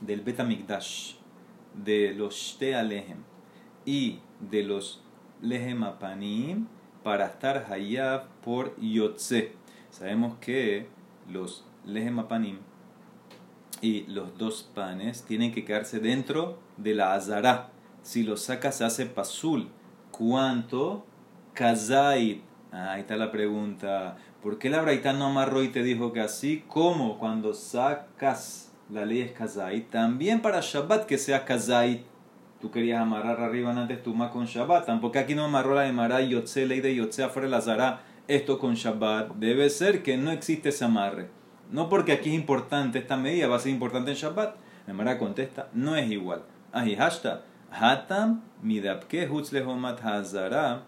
[0.00, 1.14] del Betamikdash,
[1.74, 3.18] de los Shte Alehem
[3.84, 5.02] y de los
[5.40, 6.66] Lehem Apanim
[7.02, 9.52] para estar hayab por Yotze?
[9.90, 10.86] Sabemos que
[11.28, 12.58] los Lehem Apanim
[13.82, 17.70] y los dos panes tienen que quedarse dentro de la azara.
[18.02, 19.68] Si los sacas se hace pasul.
[20.10, 21.04] ¿Cuánto?
[21.52, 22.42] Kazait.
[22.70, 24.16] ahí está la pregunta.
[24.42, 29.04] ¿Por qué la Braita no amarró y te dijo que así como cuando sacas la
[29.04, 32.04] ley es Kazait, también para Shabbat que sea Kazait?
[32.62, 34.86] Tú querías amarrar arriba antes tu con Shabbat.
[34.86, 38.02] Tampoco aquí no amarró la de Mará Yotze, ley de Yotze afuera la Zara.
[38.28, 39.34] Esto con Shabbat.
[39.34, 41.28] Debe ser que no existe ese amarre.
[41.72, 44.54] No porque aquí es importante esta medida, va a ser importante en Shabbat.
[44.86, 46.44] La Mara contesta, no es igual.
[46.70, 47.42] Ahi hashta,
[47.72, 50.84] hatam midapke hutzlehomat hazara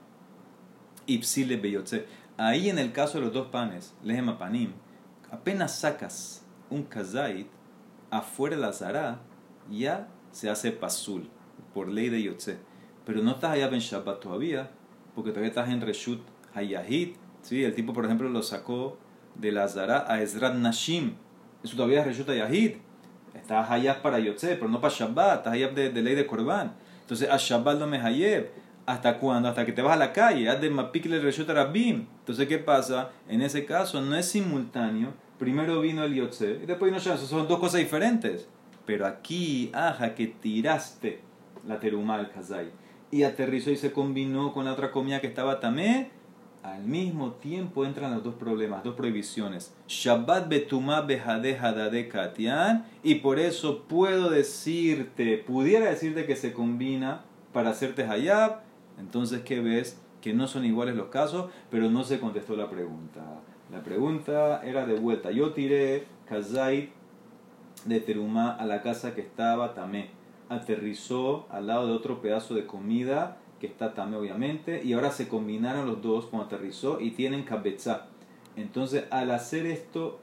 [1.06, 2.06] ipsile beyotze.
[2.36, 4.72] Ahí en el caso de los dos panes, lehem panim,
[5.32, 7.48] Apenas sacas un kazait
[8.14, 9.20] afuera la zara,
[9.70, 11.28] ya se hace pasul,
[11.72, 12.58] por ley de Yotze.
[13.04, 14.70] Pero no estás allá en Shabbat todavía,
[15.14, 16.20] porque todavía estás en Reshut
[16.54, 17.16] Hayahid.
[17.42, 17.64] ¿sí?
[17.64, 18.98] El tipo, por ejemplo, lo sacó
[19.34, 21.14] de la zara a Ezrat Nashim.
[21.62, 22.76] Eso todavía es Reshut Hayahid.
[23.34, 26.72] Estás allá para Yotze, pero no para Shabbat, estás allá de, ley de Korban.
[27.00, 28.50] Entonces, a Shabbat no me hayeb.
[28.86, 29.48] ¿Hasta cuándo?
[29.48, 30.48] Hasta que te vas a la calle.
[30.48, 32.06] Haz de Mapikle Reshut Rabim.
[32.20, 33.10] Entonces, ¿qué pasa?
[33.28, 35.12] En ese caso, no es simultáneo.
[35.44, 37.20] Primero vino el Yotze y después vino Shabbat.
[37.20, 38.48] Son dos cosas diferentes.
[38.86, 41.20] Pero aquí, aja, que tiraste
[41.66, 42.30] la terumá al
[43.10, 46.12] y aterrizó y se combinó con la otra comida que estaba tamé,
[46.62, 49.74] al mismo tiempo entran los dos problemas, dos prohibiciones.
[49.86, 57.20] Shabbat betumá behade hadade katian, y por eso puedo decirte, pudiera decirte que se combina
[57.52, 58.62] para hacerte hayab.
[58.98, 60.00] Entonces, ¿qué ves?
[60.22, 63.20] Que no son iguales los casos, pero no se contestó la pregunta.
[63.72, 65.30] La pregunta era de vuelta.
[65.30, 66.90] Yo tiré kazait
[67.84, 70.10] de terumá a la casa que estaba tamé.
[70.48, 75.28] Aterrizó al lado de otro pedazo de comida que está tamé obviamente, y ahora se
[75.28, 78.06] combinaron los dos cuando aterrizó y tienen kabetza.
[78.56, 80.20] Entonces, al hacer esto,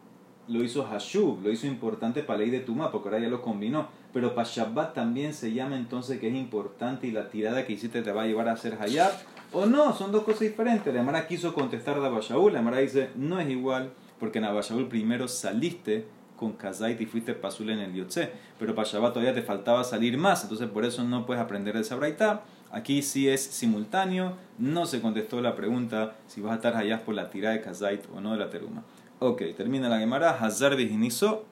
[0.47, 3.41] lo hizo Hashub, lo hizo importante para la ley de Tumá, porque ahora ya lo
[3.41, 3.87] combinó.
[4.13, 8.01] Pero para Shabbat también se llama entonces que es importante y la tirada que hiciste
[8.01, 9.11] te va a llevar a hacer Hayab.
[9.53, 10.93] O no, son dos cosas diferentes.
[10.93, 14.87] La Mara quiso contestar a Abashaul, la Mara dice, no es igual, porque en Abashaul
[14.87, 16.05] primero saliste
[16.41, 20.17] con Kazait y fuiste pasul en el Yotze, pero para Shabbat todavía te faltaba salir
[20.17, 22.41] más, entonces por eso no puedes aprender de esa.
[22.71, 27.13] Aquí sí es simultáneo, no se contestó la pregunta si vas a estar allá por
[27.13, 28.83] la tirada de Kazait o no de la teruma.
[29.19, 31.45] Ok, termina la Gemara, Hazar Viginizo,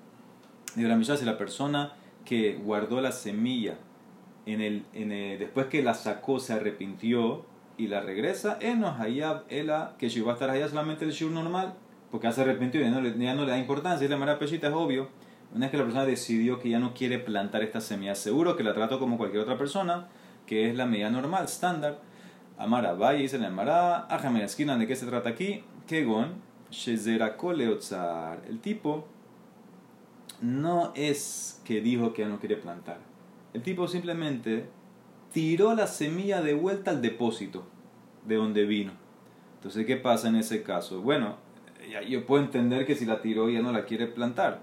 [0.76, 1.94] de la si la persona
[2.26, 3.76] que guardó la semilla
[4.48, 7.46] en el, en el, después que la sacó se arrepintió
[7.80, 9.48] y la regresa, él no hayab,
[9.98, 11.76] que si va a estar allá solamente el shur normal,
[12.12, 14.06] porque hace arrepentido y ya no, ya no le da importancia.
[14.06, 15.08] Y la mera pechita es obvio.
[15.52, 18.64] Una vez que la persona decidió que ya no quiere plantar esta semilla, seguro que
[18.64, 20.10] la trato como cualquier otra persona,
[20.46, 22.02] que es la medida normal, estándar.
[22.58, 25.64] Amara, vaya, dice la Amara, ajame esquina, ¿de qué se trata aquí?
[25.88, 26.34] Kegon,
[26.72, 27.66] Shezerakole
[28.50, 29.08] El tipo
[30.42, 33.00] no es que dijo que ya no quiere plantar.
[33.54, 34.68] El tipo simplemente
[35.32, 37.66] tiró la semilla de vuelta al depósito
[38.26, 38.92] de donde vino.
[39.56, 41.02] Entonces, ¿qué pasa en ese caso?
[41.02, 41.38] Bueno,
[42.08, 44.62] yo puedo entender que si la tiró ya no la quiere plantar.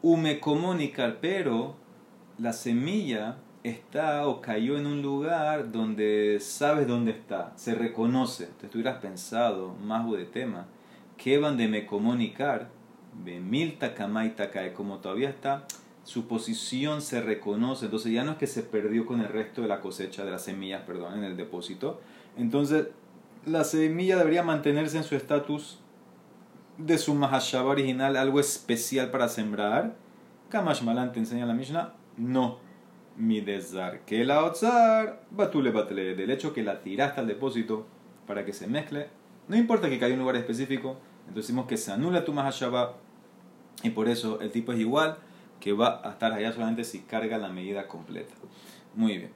[0.00, 1.76] Ume comunicar, pero
[2.38, 8.46] la semilla está o cayó en un lugar donde sabes dónde está, se reconoce.
[8.60, 10.66] Te hubieras pensado, más de tema,
[11.16, 12.70] que van de me comunicar,
[13.24, 15.66] de mil takamaita cae, como todavía está,
[16.04, 19.68] su posición se reconoce, entonces ya no es que se perdió con el resto de
[19.68, 22.00] la cosecha de las semillas, perdón, en el depósito.
[22.36, 22.88] Entonces,
[23.46, 25.78] la semilla debería mantenerse en su estatus
[26.78, 29.94] de su Mahashaba original algo especial para sembrar?
[30.48, 32.58] Kamash Malan te enseña la Mishnah, no.
[33.16, 37.86] Mi desar que la otzar, batule batle, del hecho que la tiraste al depósito
[38.26, 39.08] para que se mezcle,
[39.48, 40.96] no importa que caiga en un lugar específico,
[41.28, 42.96] entonces decimos que se anula tu Mahashaba
[43.82, 45.18] y por eso el tipo es igual,
[45.62, 48.34] que va a estar allá solamente si carga la medida completa.
[48.96, 49.30] Muy bien.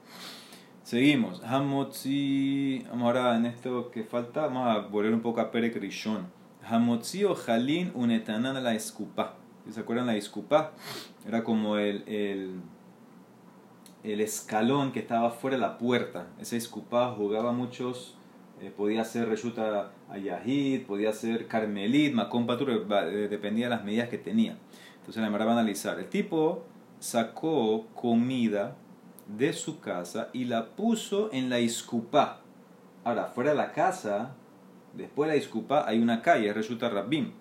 [0.83, 1.41] Seguimos.
[1.41, 2.85] Hamotzi.
[2.91, 6.27] Ahora en esto que falta, vamos a volver un poco a Perek Rishon.
[6.69, 9.35] Hamotzio Jalin unetanan la escupa.
[9.71, 10.73] ¿Se acuerdan la escupa?
[11.25, 12.59] Era como el, el,
[14.03, 16.27] el, escalón que estaba fuera de la puerta.
[16.41, 18.17] Ese escupa jugaba muchos,
[18.59, 24.17] eh, podía ser Reshuta Ayahid, podía ser Carmelit, Macón eh, dependía de las medidas que
[24.17, 24.57] tenía.
[25.07, 25.99] Entonces la va a analizar.
[25.99, 26.65] El tipo
[26.99, 28.75] sacó comida
[29.27, 32.41] de su casa y la puso en la escupa.
[33.03, 34.35] Ahora, fuera de la casa
[34.97, 37.31] Después de la disculpa hay una calle, resulta Rabbim.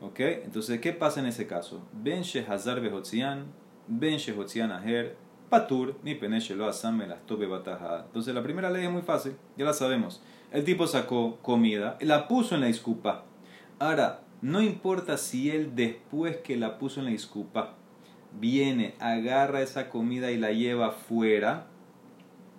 [0.00, 0.18] ¿Ok?
[0.20, 1.86] Entonces, ¿qué pasa en ese caso?
[1.92, 3.46] Ben Shehazar Behotzian,
[3.86, 5.16] Ben Shehotzian Aher,
[5.48, 8.04] Patur, ni lo asame las tobe bataja.
[8.06, 10.22] Entonces, la primera ley es muy fácil, ya la sabemos.
[10.50, 13.24] El tipo sacó comida, la puso en la disculpa.
[13.78, 17.74] Ahora, no importa si él después que la puso en la disculpa
[18.38, 21.66] viene, agarra esa comida y la lleva fuera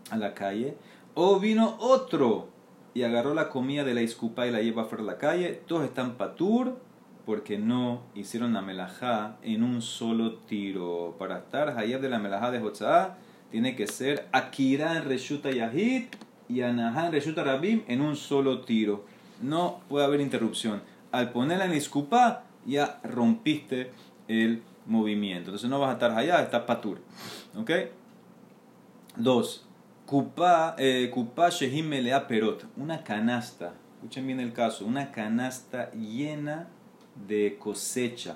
[0.10, 0.76] a la calle,
[1.14, 2.50] o vino otro
[2.94, 5.86] y agarró la comida de la iscupa y la lleva fuera de la calle, todos
[5.86, 6.78] están patur
[7.26, 11.16] porque no hicieron la melajá en un solo tiro.
[11.18, 13.18] Para estar allá de la melajá de Jotzá,
[13.52, 16.06] tiene que ser Akira en Reshuta Yahid
[16.50, 19.06] y Anahá en Reshuta Rabim en un solo tiro.
[19.42, 20.82] No puede haber interrupción.
[21.12, 23.92] Al ponerla en la iscupa, ya rompiste
[24.28, 25.50] el movimiento.
[25.50, 27.00] Entonces no vas a estar allá, estás patur.
[27.56, 27.72] ¿Ok?
[29.18, 29.68] Dos
[30.12, 31.10] Kupa, eh,
[31.52, 36.68] Shehim Melea Perot, una canasta, escuchen bien el caso, una canasta llena
[37.30, 38.36] de cosecha.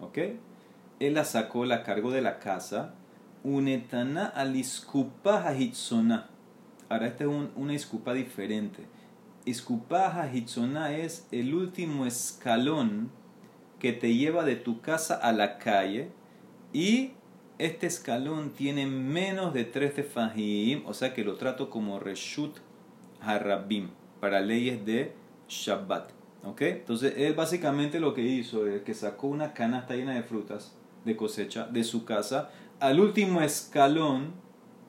[0.00, 0.16] ¿Ok?
[0.98, 2.94] Él la sacó, la cargó de la casa.
[3.44, 6.30] Unetana aliskupa hitzona.
[6.88, 8.86] Ahora, esta es una iskupa diferente.
[9.44, 13.10] Iskupa hitzona es el último escalón
[13.78, 16.10] que te lleva de tu casa a la calle
[16.72, 17.12] y
[17.58, 22.58] este escalón tiene menos de tres tefajim, o sea que lo trato como reshut
[23.20, 25.12] harabim, para leyes de
[25.48, 26.10] Shabbat.
[26.44, 26.62] ¿Ok?
[26.62, 30.74] Entonces él básicamente lo que hizo es que sacó una canasta llena de frutas
[31.04, 34.32] de cosecha de su casa al último escalón,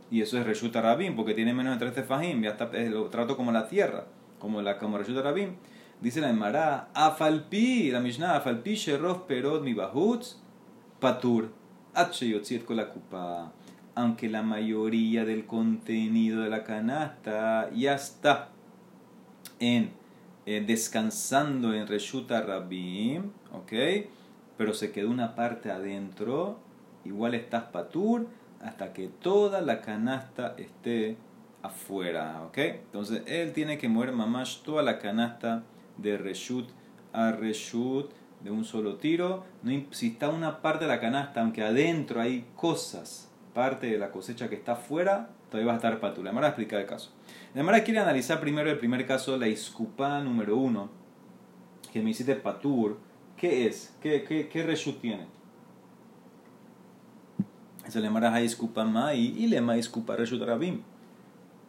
[0.09, 3.09] y eso es reshut harabim, porque tiene menos de tres tefajim, ya está, eh, lo
[3.09, 4.07] trato como la tierra,
[4.41, 5.55] como, la, como reshut harabim.
[6.01, 10.37] Dice la Emara, afalpi, la Mishnah, afalpi sherof perot mi bahutz,
[10.99, 11.53] patur,
[12.65, 13.51] con la kupa.
[13.93, 18.49] Aunque la mayoría del contenido de la canasta ya está
[19.59, 19.91] en
[20.45, 23.31] descansando en Reshuta Rabim.
[24.57, 26.59] Pero se quedó una parte adentro,
[27.05, 28.27] igual estás patur
[28.59, 31.17] hasta que toda la canasta esté
[31.63, 32.57] afuera, ¿ok?
[32.57, 35.63] Entonces él tiene que mover mamash toda la canasta
[35.97, 36.69] de reshut
[37.13, 38.11] a reshut
[38.43, 39.43] de un solo tiro.
[39.91, 44.49] si está una parte de la canasta, aunque adentro hay cosas, parte de la cosecha
[44.49, 46.23] que está afuera, todavía va a estar patur.
[46.25, 47.11] La Mara explicar el caso.
[47.53, 50.89] La Mara quiere analizar primero el primer caso, la iscupa número uno,
[51.91, 52.97] que me hiciste patur.
[53.37, 53.95] ¿Qué es?
[54.01, 55.25] ¿Qué, qué, qué reshut tiene?
[57.85, 58.31] Es el Mara
[58.85, 60.81] mai y le iscupa reshut rabim.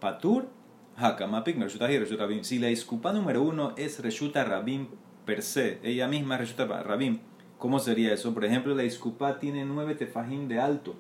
[0.03, 0.49] Patur
[2.43, 4.88] si la iscupa número uno es Reshuta Rabim
[5.25, 7.21] per se, ella misma es Reshuta Rabim,
[7.57, 8.35] ¿cómo sería eso?
[8.35, 10.97] Por ejemplo, la iscupa tiene nueve tefajim de alto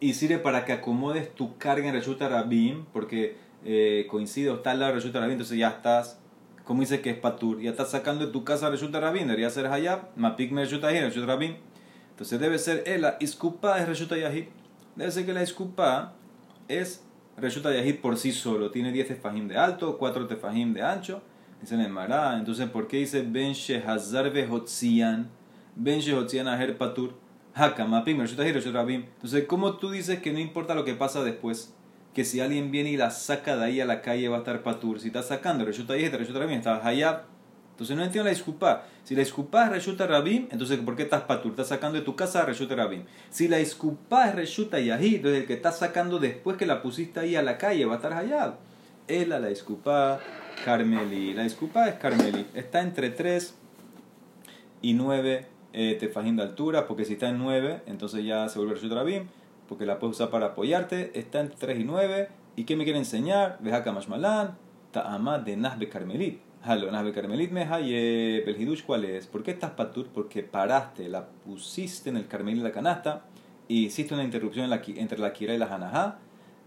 [0.00, 4.70] y sirve para que acomodes tu carga en Reshuta Rabim, porque eh, coincide o está
[4.70, 6.18] al lado de Reshuta Rabim, entonces ya estás,
[6.64, 9.66] como dice que es Patur, ya estás sacando de tu casa Reshuta Rabim, debería ser
[9.66, 10.88] Hayab, Mapik me Reshuta
[11.26, 11.56] Rabim.
[12.10, 14.46] Entonces debe ser, eh, la iscupa es Reshuta Yahid.
[14.96, 16.14] Debe ser que la iscupa
[16.68, 17.03] es
[17.36, 21.22] Reshuta Yahid por sí solo tiene 10 tefajim de alto, 4 tefajim de ancho.
[21.60, 22.38] Dice el Mará.
[22.38, 25.28] Entonces, ¿por qué dice Ben Shehazar Behotzian?
[25.74, 27.14] Ben Shehotzian Aher Patur.
[27.54, 29.04] Hakamapim, Reshuta Yahid, Rabim.
[29.14, 31.74] Entonces, ¿cómo tú dices que no importa lo que pasa después?
[32.12, 34.62] Que si alguien viene y la saca de ahí a la calle va a estar
[34.62, 35.00] Patur.
[35.00, 37.33] Si está sacando Reshuta Yahid, Reshuta Rabim, está Hayab.
[37.74, 38.86] Entonces no entiendo la disculpa.
[39.02, 41.50] Si la disculpa es Reshuta Rabim, entonces ¿por qué estás patur?
[41.50, 43.02] Estás sacando de tu casa Reshuta Rabim.
[43.30, 47.18] Si la disculpa es Reshuta Yahid, entonces el que estás sacando después que la pusiste
[47.18, 48.54] ahí a la calle va a estar allá.
[49.08, 50.20] Es la disculpa
[50.64, 51.34] Carmeli.
[51.34, 52.46] La disculpa es Carmeli.
[52.54, 53.56] Está entre 3
[54.80, 58.74] y 9 eh, tefajín de altura, porque si está en 9, entonces ya se vuelve
[58.74, 59.26] Reshuta Rabim,
[59.68, 61.10] porque la puedes usar para apoyarte.
[61.18, 62.28] Está entre 3 y 9.
[62.54, 63.58] ¿Y qué me quiere enseñar?
[63.58, 64.56] Veja Kamashmalan,
[64.92, 66.43] Ta'amad de Nazbe Carmelit
[68.46, 69.26] el hidush cuál es?
[69.26, 70.08] ¿Por qué estás patur?
[70.12, 73.24] Porque paraste, la pusiste en el Carmelit la canasta
[73.68, 76.18] y hiciste una interrupción entre la Kira y la Hanajá,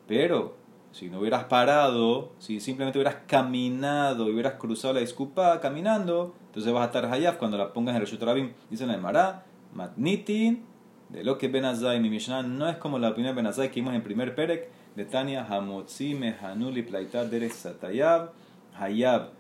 [0.07, 0.55] pero
[0.91, 6.71] si no hubieras parado, si simplemente hubieras caminado y hubieras cruzado la disculpa caminando, entonces
[6.71, 8.53] vas a estar Hayaf cuando la pongas en el Rabim.
[8.69, 10.63] Dice en el Mará, Matnitin,
[11.09, 13.91] de lo que Benazai, mi Mishnah, no es como la opinión de Benazai que vimos
[13.91, 18.31] en el primer Perek, de Tania, Hamotzi, Mehanuli, Plaita, Derek, Satayab,
[18.79, 19.36] Hayab.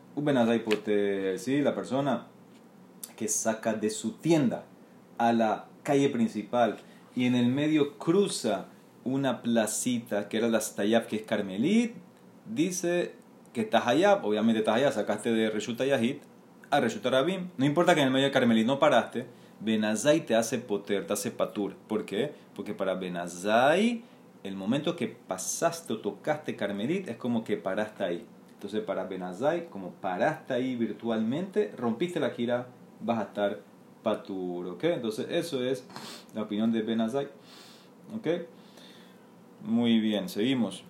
[0.65, 1.61] Poter, ¿sí?
[1.61, 2.25] la persona
[3.15, 4.63] que saca de su tienda
[5.19, 6.77] a la calle principal
[7.15, 8.65] y en el medio cruza
[9.03, 11.93] una placita que era la Stayab, que es Carmelit,
[12.45, 13.13] dice
[13.53, 16.17] que Tahayab, obviamente Tahayab sacaste de Reshuta Yahid
[16.71, 17.49] a Reshuta Rabim.
[17.57, 19.27] No importa que en el medio de Carmelit no paraste,
[19.59, 21.75] Benazai te hace poter, te hace patur.
[21.87, 22.33] ¿Por qué?
[22.55, 24.03] Porque para Benazai,
[24.43, 28.25] el momento que pasaste o tocaste Carmelit es como que paraste ahí.
[28.57, 32.65] Entonces para Benazai, como paraste ahí virtualmente, rompiste la gira,
[32.99, 33.59] vas a estar
[34.01, 34.83] patur, ¿ok?
[34.85, 35.85] Entonces eso es
[36.33, 37.27] la opinión de Benazai,
[38.15, 38.27] ¿ok?
[39.61, 40.83] Muy bien, seguimos.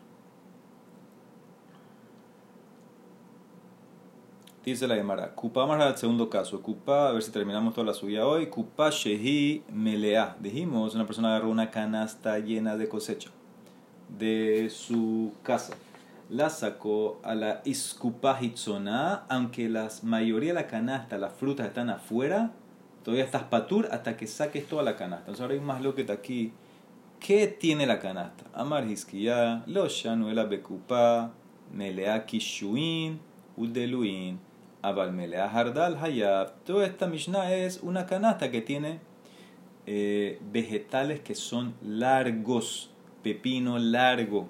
[4.64, 6.62] Dice la Gemara, Kupa más al segundo caso.
[6.62, 8.48] Kupa, a ver si terminamos toda la subida hoy.
[8.48, 10.38] Kupa Shehi Melea.
[10.40, 13.30] Dijimos, una persona agarró una canasta llena de cosecha
[14.18, 15.76] de su casa
[16.30, 22.52] la sacó a la iskupahitzona, aunque la mayoría de la canasta, las frutas están afuera,
[23.04, 25.22] todavía estás patur hasta que saques toda la canasta.
[25.22, 26.52] Entonces ahora hay más loquet aquí.
[27.20, 28.46] ¿Qué tiene la canasta?
[28.54, 31.32] Amar hiskiyah, lo shanuela bekupa,
[31.74, 33.20] melea kishuin,
[33.56, 34.40] udeluin,
[34.82, 36.52] abal melea hardal hayab.
[36.66, 39.00] Toda esta mishnah es una canasta que tiene
[39.88, 42.92] eh, vegetales que son largos,
[43.24, 44.50] pepino largo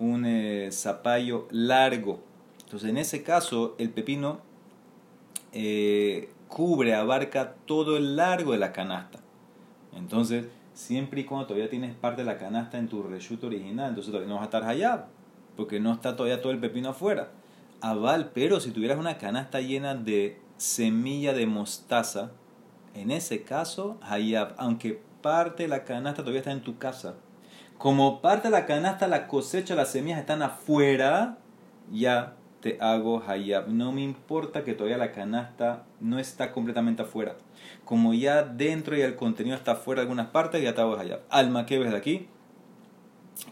[0.00, 2.20] un eh, zapallo largo.
[2.64, 4.40] Entonces, en ese caso, el pepino
[5.52, 9.20] eh, cubre, abarca todo el largo de la canasta.
[9.94, 14.10] Entonces, siempre y cuando todavía tienes parte de la canasta en tu reshut original, entonces
[14.10, 15.06] todavía no vas a estar allá,
[15.56, 17.30] porque no está todavía todo el pepino afuera.
[17.82, 22.30] Aval, pero si tuvieras una canasta llena de semilla de mostaza,
[22.94, 27.16] en ese caso, hayab, aunque parte de la canasta todavía está en tu casa,
[27.80, 31.38] como parte de la canasta la cosecha, las semillas están afuera,
[31.90, 33.68] ya te hago hayab.
[33.68, 37.36] No me importa que todavía la canasta no está completamente afuera.
[37.86, 41.20] Como ya dentro y el contenido está afuera de algunas partes, ya te hago hayab.
[41.30, 42.26] Alma, ¿qué ves de aquí?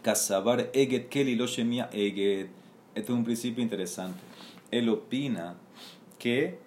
[0.03, 2.51] Kasabar eget keli lo eget.
[2.93, 4.19] Esto es un principio interesante.
[4.69, 5.55] Él opina
[6.19, 6.59] que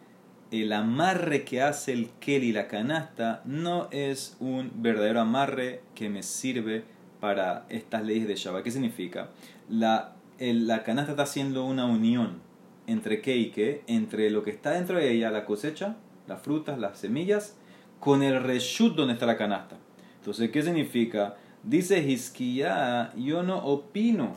[0.50, 6.24] el amarre que hace el keli, la canasta, no es un verdadero amarre que me
[6.24, 6.90] sirve
[7.22, 8.64] para estas leyes de Shabbat.
[8.64, 9.30] ¿Qué significa?
[9.70, 10.16] La
[10.50, 12.40] la canasta está haciendo una unión
[12.88, 16.80] entre qué y qué, entre lo que está dentro de ella, la cosecha, las frutas,
[16.80, 17.56] las semillas,
[18.00, 19.76] con el reshut donde está la canasta.
[20.18, 21.36] Entonces, ¿qué significa?
[21.62, 24.34] Dice Hisquía, yo no opino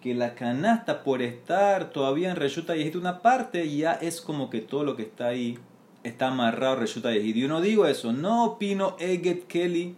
[0.00, 4.60] que la canasta por estar todavía en Reshuta y una parte ya es como que
[4.60, 5.58] todo lo que está ahí
[6.04, 9.96] está amarrado a Reshuta y Yo no digo eso, no opino Eget Kelly,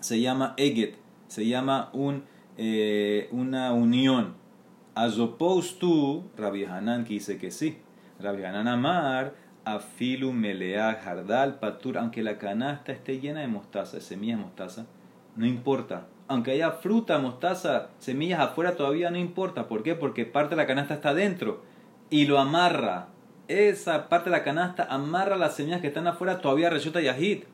[0.00, 0.96] se llama Eget,
[1.32, 2.24] se llama un
[2.58, 4.34] eh, una unión.
[4.94, 7.78] As opposed to Rabbi Hanan que dice que sí.
[8.20, 9.32] Rabbi Hanan Amar,
[9.64, 14.86] Afilu Melea Jardal Patur, aunque la canasta esté llena de mostaza, de semillas de mostaza,
[15.34, 16.06] no importa.
[16.28, 19.68] Aunque haya fruta, mostaza, semillas afuera, todavía no importa.
[19.68, 19.94] ¿Por qué?
[19.94, 21.62] Porque parte de la canasta está dentro
[22.10, 23.08] y lo amarra.
[23.48, 27.44] Esa parte de la canasta amarra las semillas que están afuera, todavía resulta yahid.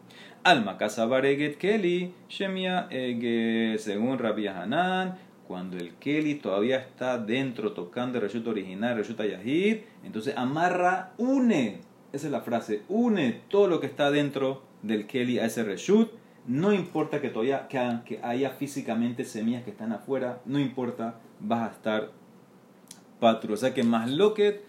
[0.45, 7.73] Alma Kasabar Eget Keli, Shemia Eget, según Rabbi Hanan, cuando el Keli todavía está dentro
[7.73, 11.81] tocando el resulta original, resulta Yahid, entonces amarra, une,
[12.13, 16.11] esa es la frase, une todo lo que está dentro del Keli a ese reshut,
[16.47, 21.73] no importa que todavía que, haya físicamente semillas que están afuera, no importa, vas a
[21.73, 22.11] estar
[23.21, 23.53] patro.
[23.53, 24.65] O sea que más loquet,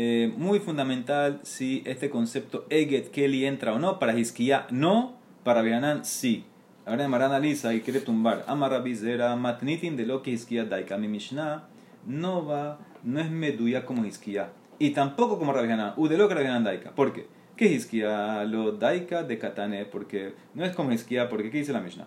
[0.00, 3.98] eh, muy fundamental si este concepto Eget Keli entra o no.
[3.98, 6.44] Para Hizkiah no, para Bianan sí.
[6.86, 8.44] Ahora Marana analiza y quiere tumbar.
[8.46, 10.98] Amara Bizera, Matnitin de lo que Hizkiah Daika.
[10.98, 11.64] Mi Mishnah
[12.06, 14.50] no va, no es meduya como Hizkiah.
[14.78, 16.92] Y tampoco como Rabbi U de lo que Rabbi Daika.
[16.92, 17.26] ¿Por qué?
[17.56, 18.44] ¿Qué Hizkiah?
[18.44, 19.84] Lo Daika de Katane.
[19.84, 21.28] Porque no es como Hizkiah.
[21.28, 22.06] Porque ¿qué dice la Mishnah?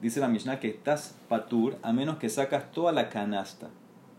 [0.00, 3.70] Dice la Mishnah que estás patur a menos que sacas toda la canasta.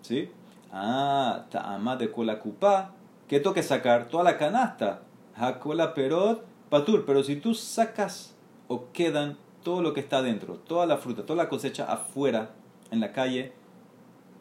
[0.01, 0.29] ¿Sí?
[0.77, 2.91] Ah, ta'ama de cola cupa.
[3.29, 4.09] ¿Qué toque sacar?
[4.09, 5.03] Toda la canasta.
[5.33, 7.05] Hakola perot patur.
[7.05, 8.35] Pero si tú sacas
[8.67, 12.51] o quedan todo lo que está dentro, toda la fruta, toda la cosecha afuera,
[12.91, 13.53] en la calle,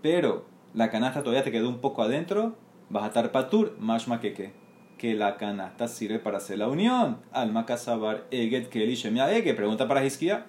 [0.02, 0.44] pero
[0.74, 2.56] la canasta todavía te quedó un poco adentro,
[2.90, 4.52] vas a estar patur, mashma que
[4.98, 7.18] que la canasta sirve para hacer la unión.
[7.30, 9.54] Alma kasabar eget keli shemia ege.
[9.54, 10.46] Pregunta para Hiskia.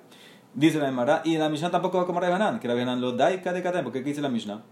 [0.56, 3.62] Dice la Emara, y la Mishnah tampoco va como Rebanan, que Rebanan lo daika de
[3.62, 4.64] Katán, porque ¿qué dice la Mishnah?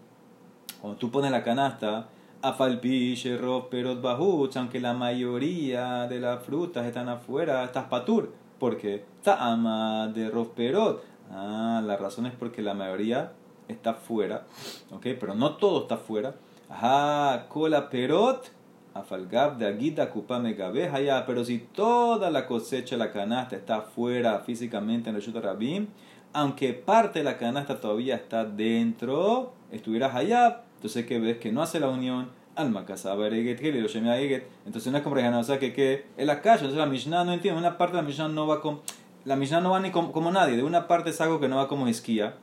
[0.83, 2.09] Cuando tú pones la canasta,
[2.41, 8.33] afalpi, sherrof, perot, bahuch, aunque la mayoría de las frutas están afuera, estás patur.
[8.59, 9.05] ¿Por qué?
[9.25, 11.01] ama de perot.
[11.31, 13.31] Ah, la razón es porque la mayoría
[13.69, 14.43] está fuera,
[14.91, 15.07] ¿ok?
[15.17, 16.35] Pero no todo está fuera.
[16.67, 18.51] Ajá, cola perot,
[18.93, 21.25] afalgab de aguita kupame allá.
[21.25, 25.87] Pero si toda la cosecha, la canasta está fuera físicamente en el Yuta Rabim,
[26.33, 31.37] aunque parte de la canasta todavía está dentro, estuvieras allá, entonces, ¿qué ves?
[31.37, 32.27] Que no hace la unión.
[32.55, 32.81] Alma.
[32.81, 36.65] Entonces, no es como o sea, que, que es la calle.
[36.65, 37.57] Entonces, la Mishnah no entiende.
[37.57, 38.81] Una parte de la Mishnah no va como.
[39.23, 40.57] La Mishnah no va ni como, nadie.
[40.57, 42.35] De una parte es algo que no va como esquía,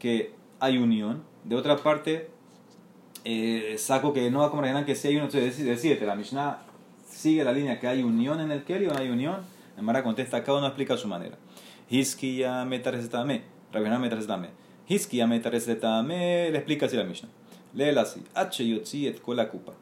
[0.00, 1.22] que hay unión.
[1.44, 2.30] De otra parte,
[3.24, 5.30] eh, saco que no va como Rehaná, que si hay unión.
[5.32, 6.58] Entonces, decídete, la Mishnah
[7.08, 9.36] sigue la línea que hay unión en el Keli o no hay unión.
[9.76, 11.38] En Mara contesta, cada uno explica a su manera.
[11.88, 13.42] Hiskia metaresetame.
[13.72, 14.48] Rabbená metaresetame.
[14.88, 16.50] Hiskia metaresetame.
[16.50, 17.37] Le explica así la Mishnah.
[17.78, 18.24] Léela así.
[19.06, 19.72] Et kupa.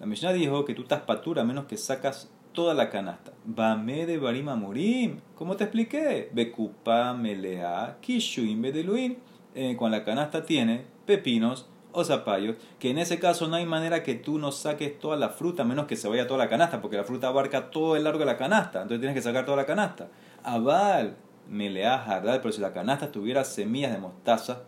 [0.00, 3.32] La Mishnah dijo que tú estás patura a menos que sacas toda la canasta.
[3.44, 5.20] Bame de barima morim.
[5.34, 6.30] ¿Cómo te expliqué?
[6.32, 9.18] Bekupa melea kishuim bedeluin.
[9.54, 14.02] Eh, con la canasta tiene pepinos o zapallos, que en ese caso no hay manera
[14.02, 16.80] que tú no saques toda la fruta, a menos que se vaya toda la canasta,
[16.80, 19.58] porque la fruta abarca todo el largo de la canasta, entonces tienes que sacar toda
[19.58, 20.08] la canasta.
[20.42, 21.18] Aval,
[21.50, 24.62] melea jardal, pero si la canasta tuviera semillas de mostaza,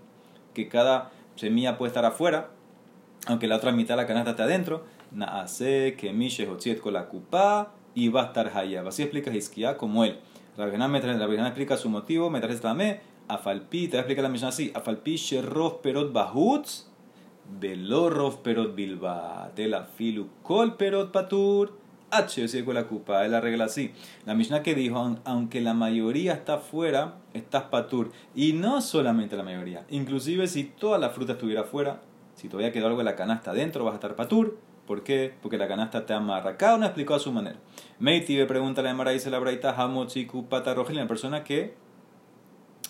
[0.52, 2.50] que cada semilla puede estar afuera,
[3.26, 7.72] aunque la otra mitad de la canasta está adentro, Naase, Kemishe, Hotziet con la cupa
[7.94, 8.88] y va a estar Hayab.
[8.88, 10.18] Así explica Hizkiah como él.
[10.56, 13.00] La Virgen explica su motivo, me trae también.
[13.26, 14.70] Afalpi, te explica la misión así.
[14.74, 16.86] Afalpi, Sherrof, Perot, Bahutz,
[17.44, 21.72] Belorov perot bilba, tela filu kol perot patur,
[22.10, 23.92] H, con la cupa, es la regla así.
[24.24, 28.12] La Mishnah que dijo, aunque la mayoría está fuera, estás patur.
[28.34, 32.00] Y no solamente la mayoría, inclusive si toda la fruta estuviera fuera,
[32.34, 34.58] si todavía quedó algo de la canasta dentro, vas a estar patur.
[34.86, 35.34] ¿Por qué?
[35.40, 36.56] Porque la canasta te amarra.
[36.56, 37.56] Cada uno explicó a su manera.
[37.98, 41.74] Meiti me pregunta la Mara, dice la Braita, Hamochi Kupata la persona que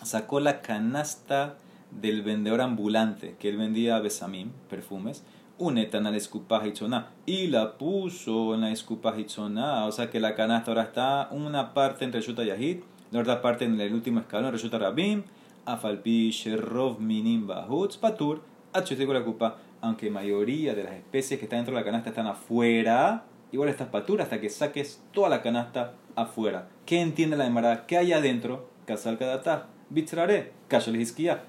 [0.03, 1.57] sacó la canasta
[1.91, 5.25] del vendedor ambulante, que él vendía besamim, perfumes,
[5.59, 10.83] unetan al escupajichona y la puso en la escupajichona, o sea que la canasta ahora
[10.83, 12.79] está una parte entre Reshuta Yahid,
[13.13, 15.23] la otra parte en el último escalón, Reshuta Rabim,
[15.65, 18.43] Afalpi, Sherrov, Minim, Bahutz, Patur,
[18.75, 23.25] la cupa, aunque mayoría de las especies que están dentro de la canasta están afuera,
[23.53, 26.69] igual estás patur hasta que saques toda la canasta afuera.
[26.85, 27.87] ¿Qué entiende la demara?
[27.87, 28.69] ¿Qué hay adentro?
[28.85, 30.53] Casal Kadatá, Bitzrare,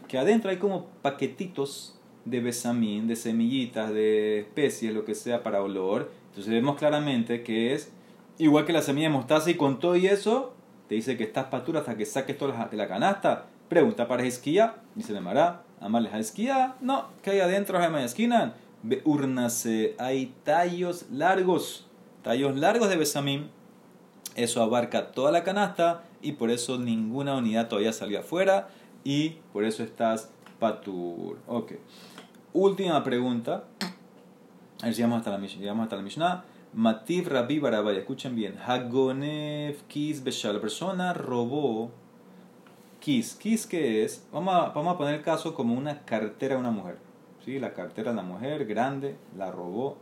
[0.08, 5.64] que adentro hay como paquetitos de besamín, de semillitas, de especies, lo que sea para
[5.64, 6.12] olor.
[6.30, 7.92] Entonces vemos claramente que es
[8.38, 10.54] igual que la semilla de mostaza y con todo y eso
[10.88, 13.48] te dice que estás patura hasta que saques todas de la canasta.
[13.68, 18.56] Pregunta para esquía, dice le mará, amarles a esquía, no, que hay adentro de esquina.
[19.04, 21.86] Urnase, hay tallos largos,
[22.24, 23.50] tallos largos de besamín.
[24.36, 28.68] Eso abarca toda la canasta y por eso ninguna unidad todavía salió afuera
[29.04, 30.30] y por eso estás
[30.60, 31.38] patur.
[31.48, 31.74] Ok.
[32.54, 33.64] Última pregunta.
[34.82, 36.44] A ver llegamos hasta la, llegamos hasta la Mishnah.
[36.74, 38.58] Mativ Rabbi Barabaya, escuchen bien.
[38.58, 40.56] Hagonev Kis Beshal.
[40.56, 41.92] La persona robó
[43.06, 43.36] Kis.
[43.36, 44.26] Kis, ¿qué es?
[44.32, 46.98] Vamos a, vamos a poner el caso como una cartera de una mujer.
[47.46, 47.60] ¿Sí?
[47.60, 49.98] La cartera de la mujer, grande, la robó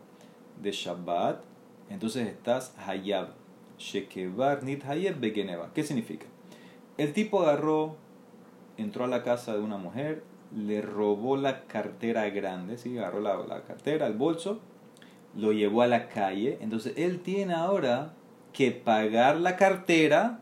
[0.62, 1.44] de Shabbat.
[1.90, 3.32] Entonces estás Hayab.
[3.78, 5.72] Shekevar Nit Hayab Begeneva.
[5.74, 6.28] ¿Qué significa?
[6.98, 7.98] El tipo agarró,
[8.78, 10.24] entró a la casa de una mujer,
[10.56, 12.98] le robó la cartera grande, ¿sí?
[12.98, 14.62] agarró la, cartera, el bolso,
[15.36, 16.58] lo llevó a la calle.
[16.62, 18.14] Entonces él tiene ahora
[18.54, 20.40] que pagar la cartera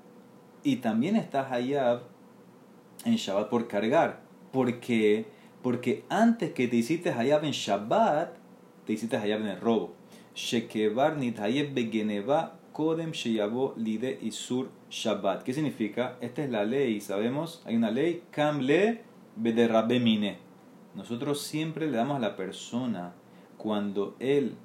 [0.61, 2.10] y también está Hayab
[3.05, 4.21] en Shabbat por cargar.
[4.51, 5.25] ¿Por qué?
[5.61, 8.35] Porque antes que te hiciste Hayab en Shabbat,
[8.85, 9.93] te hiciste Hayab en el robo.
[10.35, 15.43] Shekevar begeneva kodem sheyabo lide isur Shabbat.
[15.43, 16.17] ¿Qué significa?
[16.21, 19.01] Esta es la ley, sabemos, hay una ley, kamle
[19.37, 20.37] mine.
[20.95, 23.13] Nosotros siempre le damos a la persona,
[23.57, 24.55] cuando él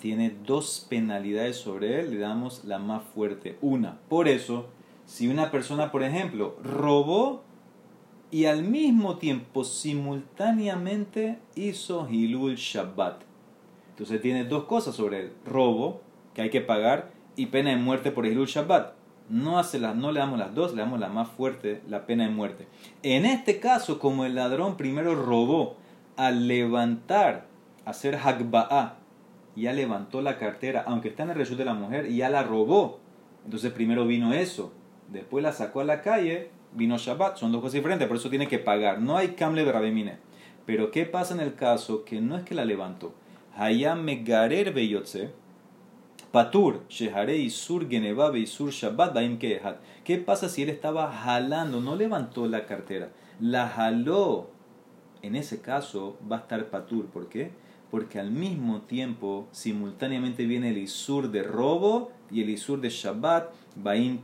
[0.00, 3.98] tiene dos penalidades sobre él, le damos la más fuerte, una.
[4.08, 4.68] Por eso,
[5.12, 7.42] si una persona, por ejemplo, robó
[8.30, 13.20] y al mismo tiempo, simultáneamente, hizo Hilul Shabbat.
[13.90, 15.32] Entonces tiene dos cosas sobre él.
[15.44, 16.00] Robo,
[16.32, 18.94] que hay que pagar, y pena de muerte por Hilul Shabbat
[19.28, 22.24] no, hace las, no le damos las dos, le damos la más fuerte, la pena
[22.24, 22.66] de muerte.
[23.02, 25.76] En este caso, como el ladrón primero robó,
[26.16, 27.48] al levantar,
[27.84, 28.96] hacer hakba'a,
[29.56, 33.00] ya levantó la cartera, aunque está en el reshut de la mujer, ya la robó.
[33.44, 34.72] Entonces primero vino eso,
[35.12, 38.48] después la sacó a la calle, vino Shabbat, son dos cosas diferentes, por eso tiene
[38.48, 39.00] que pagar.
[39.00, 40.16] No hay kamle rabemine.
[40.66, 43.14] Pero ¿qué pasa en el caso que no es que la levantó?
[43.56, 45.30] Hayam megarer beyotze,
[46.32, 52.48] Patur, Sheharei Sur Geneva Sur Shabbat Baim ¿Qué pasa si él estaba jalando, no levantó
[52.48, 54.50] la cartera, la jaló?
[55.20, 57.06] En ese caso va a estar Patur.
[57.06, 57.50] ¿Por qué?
[57.90, 63.50] Porque al mismo tiempo, simultáneamente viene el Isur de robo y el Isur de Shabbat
[63.76, 64.20] Baim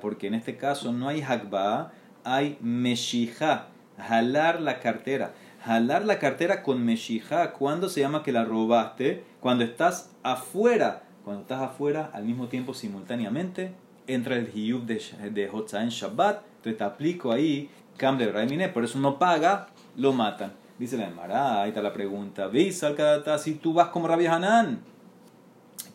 [0.00, 1.92] Porque en este caso no hay Hakba,
[2.24, 5.32] hay Meshija, jalar la cartera.
[5.64, 9.24] Jalar la cartera con Meshija, ¿cuándo se llama que la robaste?
[9.40, 13.74] Cuando estás afuera cuando estás afuera, al mismo tiempo, simultáneamente,
[14.06, 14.98] entra el hiyub de,
[15.30, 20.54] de en Shabbat, entonces te aplico ahí, cambio de por eso no paga, lo matan.
[20.78, 22.96] Dice la Emara, ahí está la pregunta, ¿veis al
[23.38, 24.80] si tú vas como Rabbi Hanan?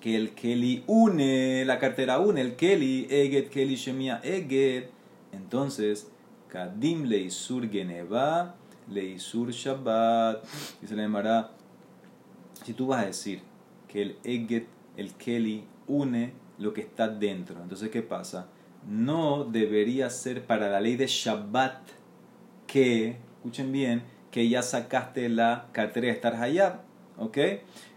[0.03, 4.89] Que el Keli une, la cartera une, el Keli, Eget, Keli, Shemia, Eget.
[5.31, 6.11] Entonces,
[6.49, 8.55] Kadim Leisur Geneva,
[8.89, 10.43] Leisur Shabbat.
[10.81, 11.51] Dice la Emara,
[12.65, 13.39] si tú vas a decir
[13.87, 17.61] que el Eget el Keli une lo que está dentro.
[17.61, 18.47] Entonces, ¿qué pasa?
[18.85, 21.79] No debería ser para la ley de Shabbat
[22.67, 26.81] que, escuchen bien, que ya sacaste la cartera de estar Hayab.
[27.17, 27.37] ¿Ok?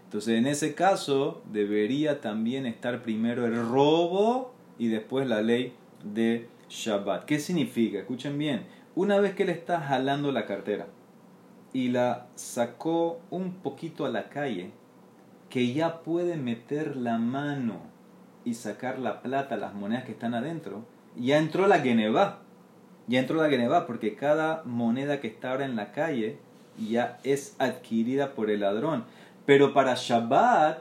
[0.07, 6.47] Entonces, en ese caso, debería también estar primero el robo y después la ley de
[6.69, 7.25] Shabbat.
[7.25, 7.99] ¿Qué significa?
[7.99, 8.67] Escuchen bien.
[8.95, 10.87] Una vez que le está jalando la cartera
[11.73, 14.71] y la sacó un poquito a la calle,
[15.49, 17.81] que ya puede meter la mano
[18.45, 20.85] y sacar la plata, las monedas que están adentro,
[21.17, 22.43] ya entró la Geneva.
[23.07, 26.39] Ya entró la Geneva porque cada moneda que está ahora en la calle
[26.77, 29.05] ya es adquirida por el ladrón.
[29.47, 30.79] Pero para Shabbat,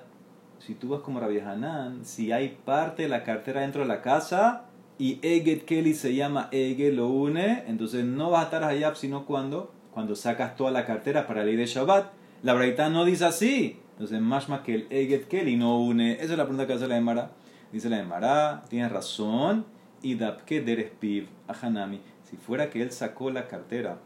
[0.58, 4.02] si tú vas como Rabbi Hanan, si hay parte de la cartera dentro de la
[4.02, 4.64] casa
[4.98, 9.24] y Eget Kelly se llama Eget, lo une, entonces no vas a estar Hayab sino
[9.24, 12.10] cuando, cuando sacas toda la cartera para la ley de Shabbat.
[12.42, 13.78] La Braita no dice así.
[13.92, 16.14] Entonces, más más que el Eget Kelly no une.
[16.14, 17.30] Esa es la pregunta que hace la Emara.
[17.70, 19.64] Dice la Emara, tienes razón.
[20.02, 22.00] Y Dabke Derespiv, Hanami.
[22.28, 23.98] Si fuera que él sacó la cartera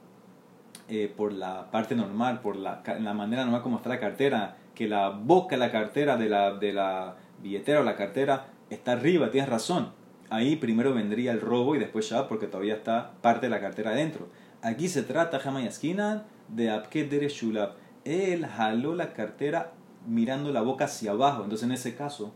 [0.91, 4.89] eh, por la parte normal, por la, la manera normal como está la cartera, que
[4.89, 9.31] la boca de la cartera de la, de la billetera o la cartera está arriba,
[9.31, 9.93] tienes razón.
[10.29, 13.91] Ahí primero vendría el robo y después ya porque todavía está parte de la cartera
[13.91, 14.29] adentro.
[14.63, 17.73] Aquí se trata, esquina de Abke Dereshulab.
[18.05, 19.73] Él jaló la cartera
[20.07, 21.43] mirando la boca hacia abajo.
[21.43, 22.33] Entonces en ese caso,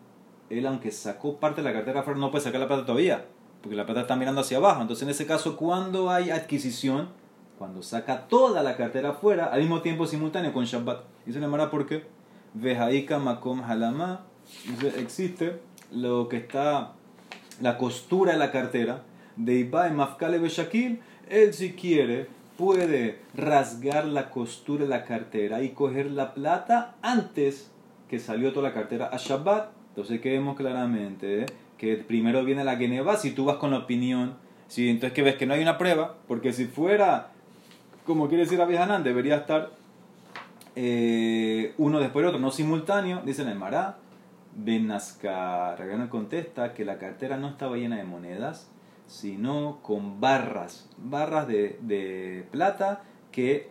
[0.48, 3.24] él aunque sacó parte de la cartera afuera, no puede sacar la plata todavía
[3.64, 4.82] porque la plata está mirando hacia abajo.
[4.82, 7.08] Entonces, en ese caso, cuando hay adquisición,
[7.58, 11.04] cuando saca toda la cartera afuera, al mismo tiempo simultáneo con Shabbat.
[11.26, 12.04] Dice la Mara, ¿por qué?
[12.54, 14.22] Vejaika makom halama.
[14.96, 15.60] Existe
[15.92, 16.92] lo que está,
[17.60, 19.02] la costura de la cartera,
[19.36, 21.00] de Ibai mafkale beshakil.
[21.28, 22.28] Él, si quiere,
[22.58, 27.70] puede rasgar la costura de la cartera y coger la plata antes
[28.08, 29.70] que salió toda la cartera a Shabbat.
[29.90, 31.42] Entonces, que vemos claramente.
[31.42, 31.46] ¿eh?
[31.78, 34.34] que primero viene la Geneva, si tú vas con la opinión,
[34.68, 37.30] si entonces que ves que no hay una prueba, porque si fuera,
[38.04, 39.72] como quiere decir Abihanan, debería estar
[40.76, 43.98] eh, uno después del otro, no simultáneo, dice el Mará,
[44.56, 45.78] Benazcar.
[45.78, 48.70] Ragana contesta que la cartera no estaba llena de monedas,
[49.06, 53.02] sino con barras, barras de, de plata
[53.32, 53.68] que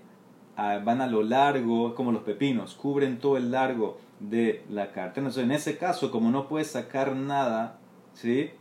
[0.58, 5.28] ah, van a lo largo, como los pepinos, cubren todo el largo de la cartera.
[5.28, 7.80] Entonces, en ese caso, como no puedes sacar nada
[8.14, 8.52] ¿sí?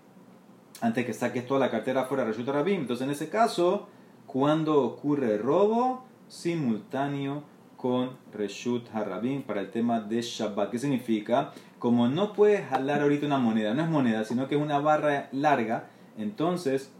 [0.80, 2.80] Antes que saques toda la cartera fuera Reshut Rabim.
[2.80, 3.88] Entonces, en ese caso,
[4.32, 7.42] cuando ocurre robo, simultáneo
[7.76, 10.70] con Reshut Harabim para el tema de Shabbat.
[10.70, 11.52] ¿Qué significa?
[11.78, 15.28] Como no puedes jalar ahorita una moneda, no es moneda, sino que es una barra
[15.32, 16.90] larga, entonces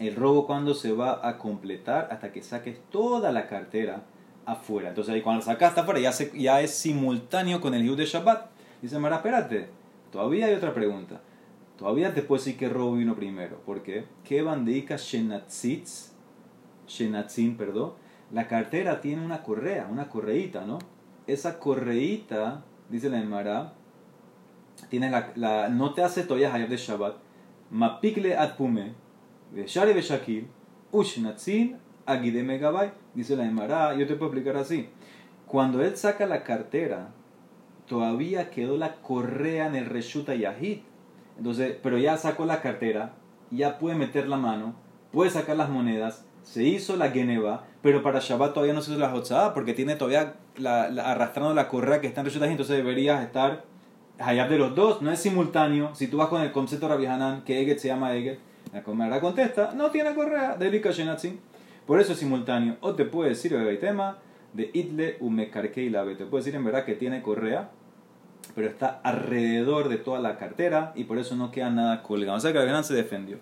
[0.00, 4.02] el robo cuando se va a completar hasta que saques toda la cartera
[4.44, 4.88] afuera.
[4.88, 8.50] Entonces ahí cuando la sacaste afuera ya, ya es simultáneo con el Yud de Shabbat.
[8.80, 9.68] Dice Mara, espérate,
[10.10, 11.20] todavía hay otra pregunta.
[11.78, 13.58] Todavía te puedo decir que robo vino primero.
[13.64, 14.06] ¿Por qué?
[14.24, 16.11] Que bandeika shenatzitz,
[16.98, 17.94] shenatzin, perdón.
[18.30, 20.78] La cartera tiene una correa, una correíta, ¿no?
[21.26, 23.74] Esa correíta, dice la Emara,
[24.88, 27.16] tiene la, la, no te hace todavía hayab de Shabbat.
[27.70, 28.94] Mapikle atpume,
[29.52, 30.48] de Shari Beshakil,
[30.90, 32.92] ushnatzin, agide megabay.
[33.14, 34.88] Dice la Emara, yo te puedo explicar así.
[35.46, 37.12] Cuando él saca la cartera,
[37.86, 40.78] todavía quedó la correa en el reshuta yahid
[41.38, 43.14] entonces, pero ya sacó la cartera,
[43.50, 44.74] ya puede meter la mano,
[45.12, 49.00] puede sacar las monedas, se hizo la Geneva, pero para Shabbat todavía no se hizo
[49.00, 53.22] la Hotzah porque tiene todavía la, arrastrando la correa que está en Reshut entonces deberías
[53.22, 53.64] estar
[54.18, 55.94] allá de los dos, no es simultáneo.
[55.94, 58.38] Si tú vas con el concepto Rabbi Hanan, que Eget se llama Eget,
[58.72, 61.40] la Comera contesta, no tiene correa, delika Shenatzin.
[61.86, 62.76] Por eso es simultáneo.
[62.80, 64.18] O te puede decir el tema
[64.52, 67.70] de Itle Umekarkei Labe, te puede decir en verdad que tiene correa,
[68.54, 72.36] pero está alrededor de toda la cartera y por eso no queda nada colgado.
[72.36, 73.38] O sea que Rabbi se defendió.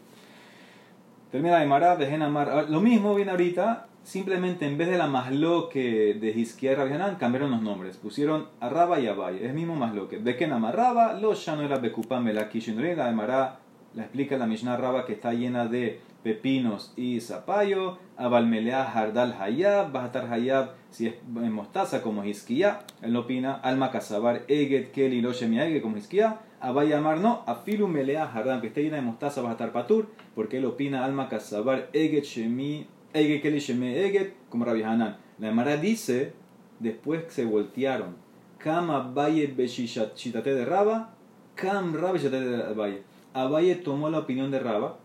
[1.31, 2.69] Termina Marab, de Genamar.
[2.69, 7.63] Lo mismo viene ahorita, simplemente en vez de la masloque de Hizkiah y cambiaron los
[7.63, 7.97] nombres.
[7.97, 9.47] Pusieron a Raba y a Valle.
[9.47, 10.19] Es mismo masloque.
[10.19, 14.77] De Kenamar Raba, lo ya no era Bekupam La de Marab la explica la Mishnah
[14.77, 21.15] Raba que está llena de pepinos y zapallo, abalmelea hardal hayab, estar hayab si es
[21.37, 27.19] en mostaza como hiskia, él opina, alma casabar eget keli lo eget como hiskia, abayamar
[27.19, 31.29] no, afilu melea hardal, que esté llena de mostaza estar patur, porque él opina, alma
[31.29, 35.17] casabar eget shemi, eget keli shemi eget, como Rabbi Hanan.
[35.39, 36.35] La Emara dice,
[36.79, 38.17] después se voltearon,
[38.59, 41.15] Kam abaye beshishatate de Raba,
[41.55, 43.03] Kam Rabbi de Abaye.
[43.33, 44.99] Abaye tomó la opinión de Raba,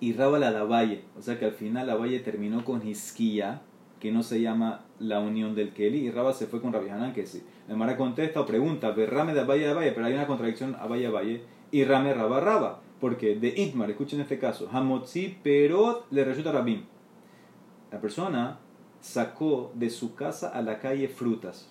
[0.00, 1.04] y Raba la da Valle.
[1.18, 3.62] O sea que al final la Valle terminó con Hisquilla,
[4.00, 7.12] que no se llama la unión del Keli, y Raba se fue con Rabbi Hanan,
[7.12, 7.42] que sí.
[7.68, 11.10] La Mara contesta o pregunta, Rame de Valle Valle, pero hay una contradicción a Valle
[11.10, 12.80] Valle, y Rame Raba Raba.
[12.98, 16.84] Porque de Itmar, escuchen este caso, Hamotzi Perot le resulta Rabim.
[17.90, 18.58] La persona
[19.00, 21.70] sacó de su casa a la calle frutas,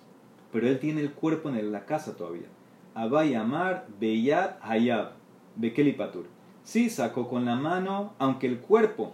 [0.52, 2.48] pero él tiene el cuerpo en la casa todavía.
[2.94, 5.12] Abay Amar Beyat Hayab,
[5.56, 6.26] Bekeli Patur.
[6.62, 9.12] Si sacó con la mano, aunque el cuerpo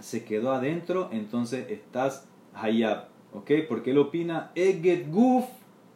[0.00, 3.08] se quedó adentro, entonces estás hayab.
[3.32, 3.50] ¿Ok?
[3.68, 5.46] Porque él opina, Eget Guf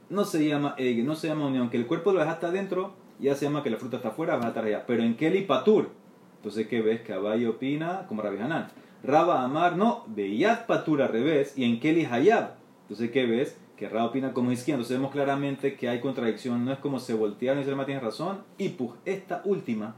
[0.09, 1.63] no se llama Eget, no se llama unión.
[1.63, 4.47] Aunque el cuerpo lo dejaste adentro, ya se llama que la fruta está afuera, vas
[4.47, 4.85] a estar allá.
[4.87, 5.91] Pero en Keli Patur.
[6.37, 7.01] Entonces, ¿qué ves?
[7.01, 8.69] Que Abaye opina como Rabbi Hanan.
[9.03, 12.55] Raba Amar, no, Beyat Patur al revés, y en Keli Hayab.
[12.83, 13.59] Entonces, ¿qué ves?
[13.77, 14.79] Que Raba opina como izquierda.
[14.79, 18.43] Entonces vemos claramente que hay contradicción, no es como se voltearon y se tiene razón.
[18.59, 19.97] Y pues, esta última,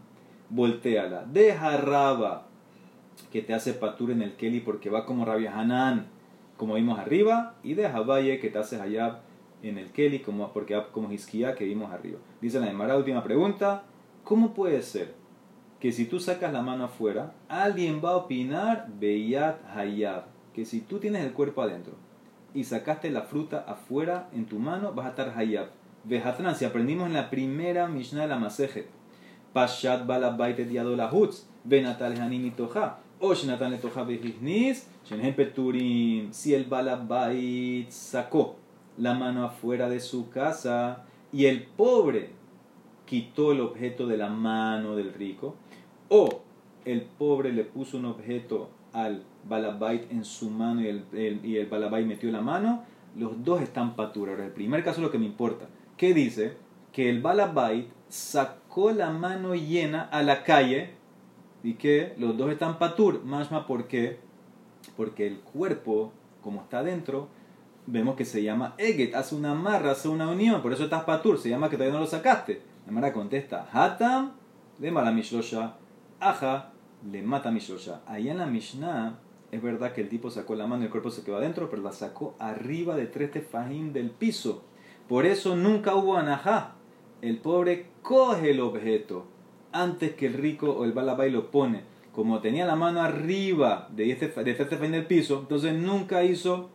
[0.51, 1.25] volteala.
[1.25, 2.47] Deja Raba,
[3.33, 6.07] que te hace Patur en el Keli porque va como Rabia Hanan,
[6.57, 9.21] como vimos arriba, y deja Valle, que te hace Hayab
[9.63, 12.19] en el Keli, como, porque como Hiskia que vimos arriba.
[12.41, 13.85] Dice la Gemara, última pregunta,
[14.25, 15.15] ¿cómo puede ser
[15.81, 20.25] que si tú sacas la mano afuera, alguien va a opinar Beyat Hayab?
[20.53, 21.95] Que si tú tienes el cuerpo adentro
[22.55, 25.69] y sacaste la fruta afuera en tu mano, vas a estar Hayab.
[26.05, 28.89] Vejatran, si aprendimos en la primera Mishnah de la Masejet,
[29.59, 30.57] Pashat balabait
[31.11, 34.07] hutz, Benatal Hanim toja, o Shenatan letoja
[35.05, 38.55] Shenhen peturim, si el balabait sacó
[38.99, 42.31] la mano afuera de su casa y el pobre
[43.05, 45.57] quitó el objeto de la mano del rico,
[46.09, 46.43] o
[46.85, 51.67] el pobre le puso un objeto al balabait en su mano y el, y el
[51.67, 52.85] balabait metió la mano,
[53.17, 54.29] los dos están patur.
[54.29, 55.67] Ahora, el primer caso es lo que me importa.
[55.97, 56.68] ¿Qué dice?
[56.93, 60.95] Que el balabait sacó la mano llena a la calle
[61.63, 63.25] y que los dos están patur.
[63.25, 64.21] Más, ¿por qué?
[64.97, 66.13] Porque el cuerpo,
[66.43, 67.29] como está dentro,
[67.87, 71.39] vemos que se llama Eget, hace una amarra, hace una unión, por eso estás patur,
[71.39, 72.63] se llama que todavía no lo sacaste.
[72.87, 74.33] La Mara contesta, Hatam
[74.79, 75.77] le mala mishlosha,
[76.21, 76.73] Aja
[77.11, 78.01] le mata mishlosha.
[78.07, 79.19] Allá en la Mishnah
[79.51, 81.83] es verdad que el tipo sacó la mano y el cuerpo se quedó adentro, pero
[81.83, 84.65] la sacó arriba de tres tefajín del piso.
[85.09, 86.75] Por eso nunca hubo anajá.
[87.21, 89.27] El pobre coge el objeto
[89.73, 91.83] antes que el rico o el balabay lo pone.
[92.13, 96.71] Como tenía la mano arriba de, este, de tres tefajín del piso, entonces nunca hizo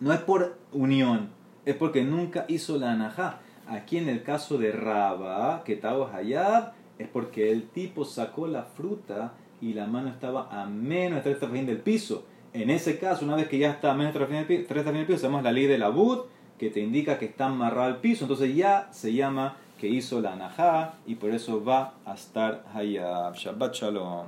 [0.00, 1.30] no es por unión,
[1.64, 3.40] es porque nunca hizo la anajá.
[3.66, 8.64] Aquí en el caso de Raba, que estaba Hayab, es porque el tipo sacó la
[8.64, 12.26] fruta y la mano estaba a menos de 3 del piso.
[12.52, 15.42] En ese caso, una vez que ya está a menos de 3 del piso, hacemos
[15.42, 16.24] la ley de la bud,
[16.58, 18.24] que te indica que está amarrado al piso.
[18.24, 23.34] Entonces ya se llama que hizo la anajá y por eso va a estar Hayab.
[23.34, 24.26] Shabbat Shalom.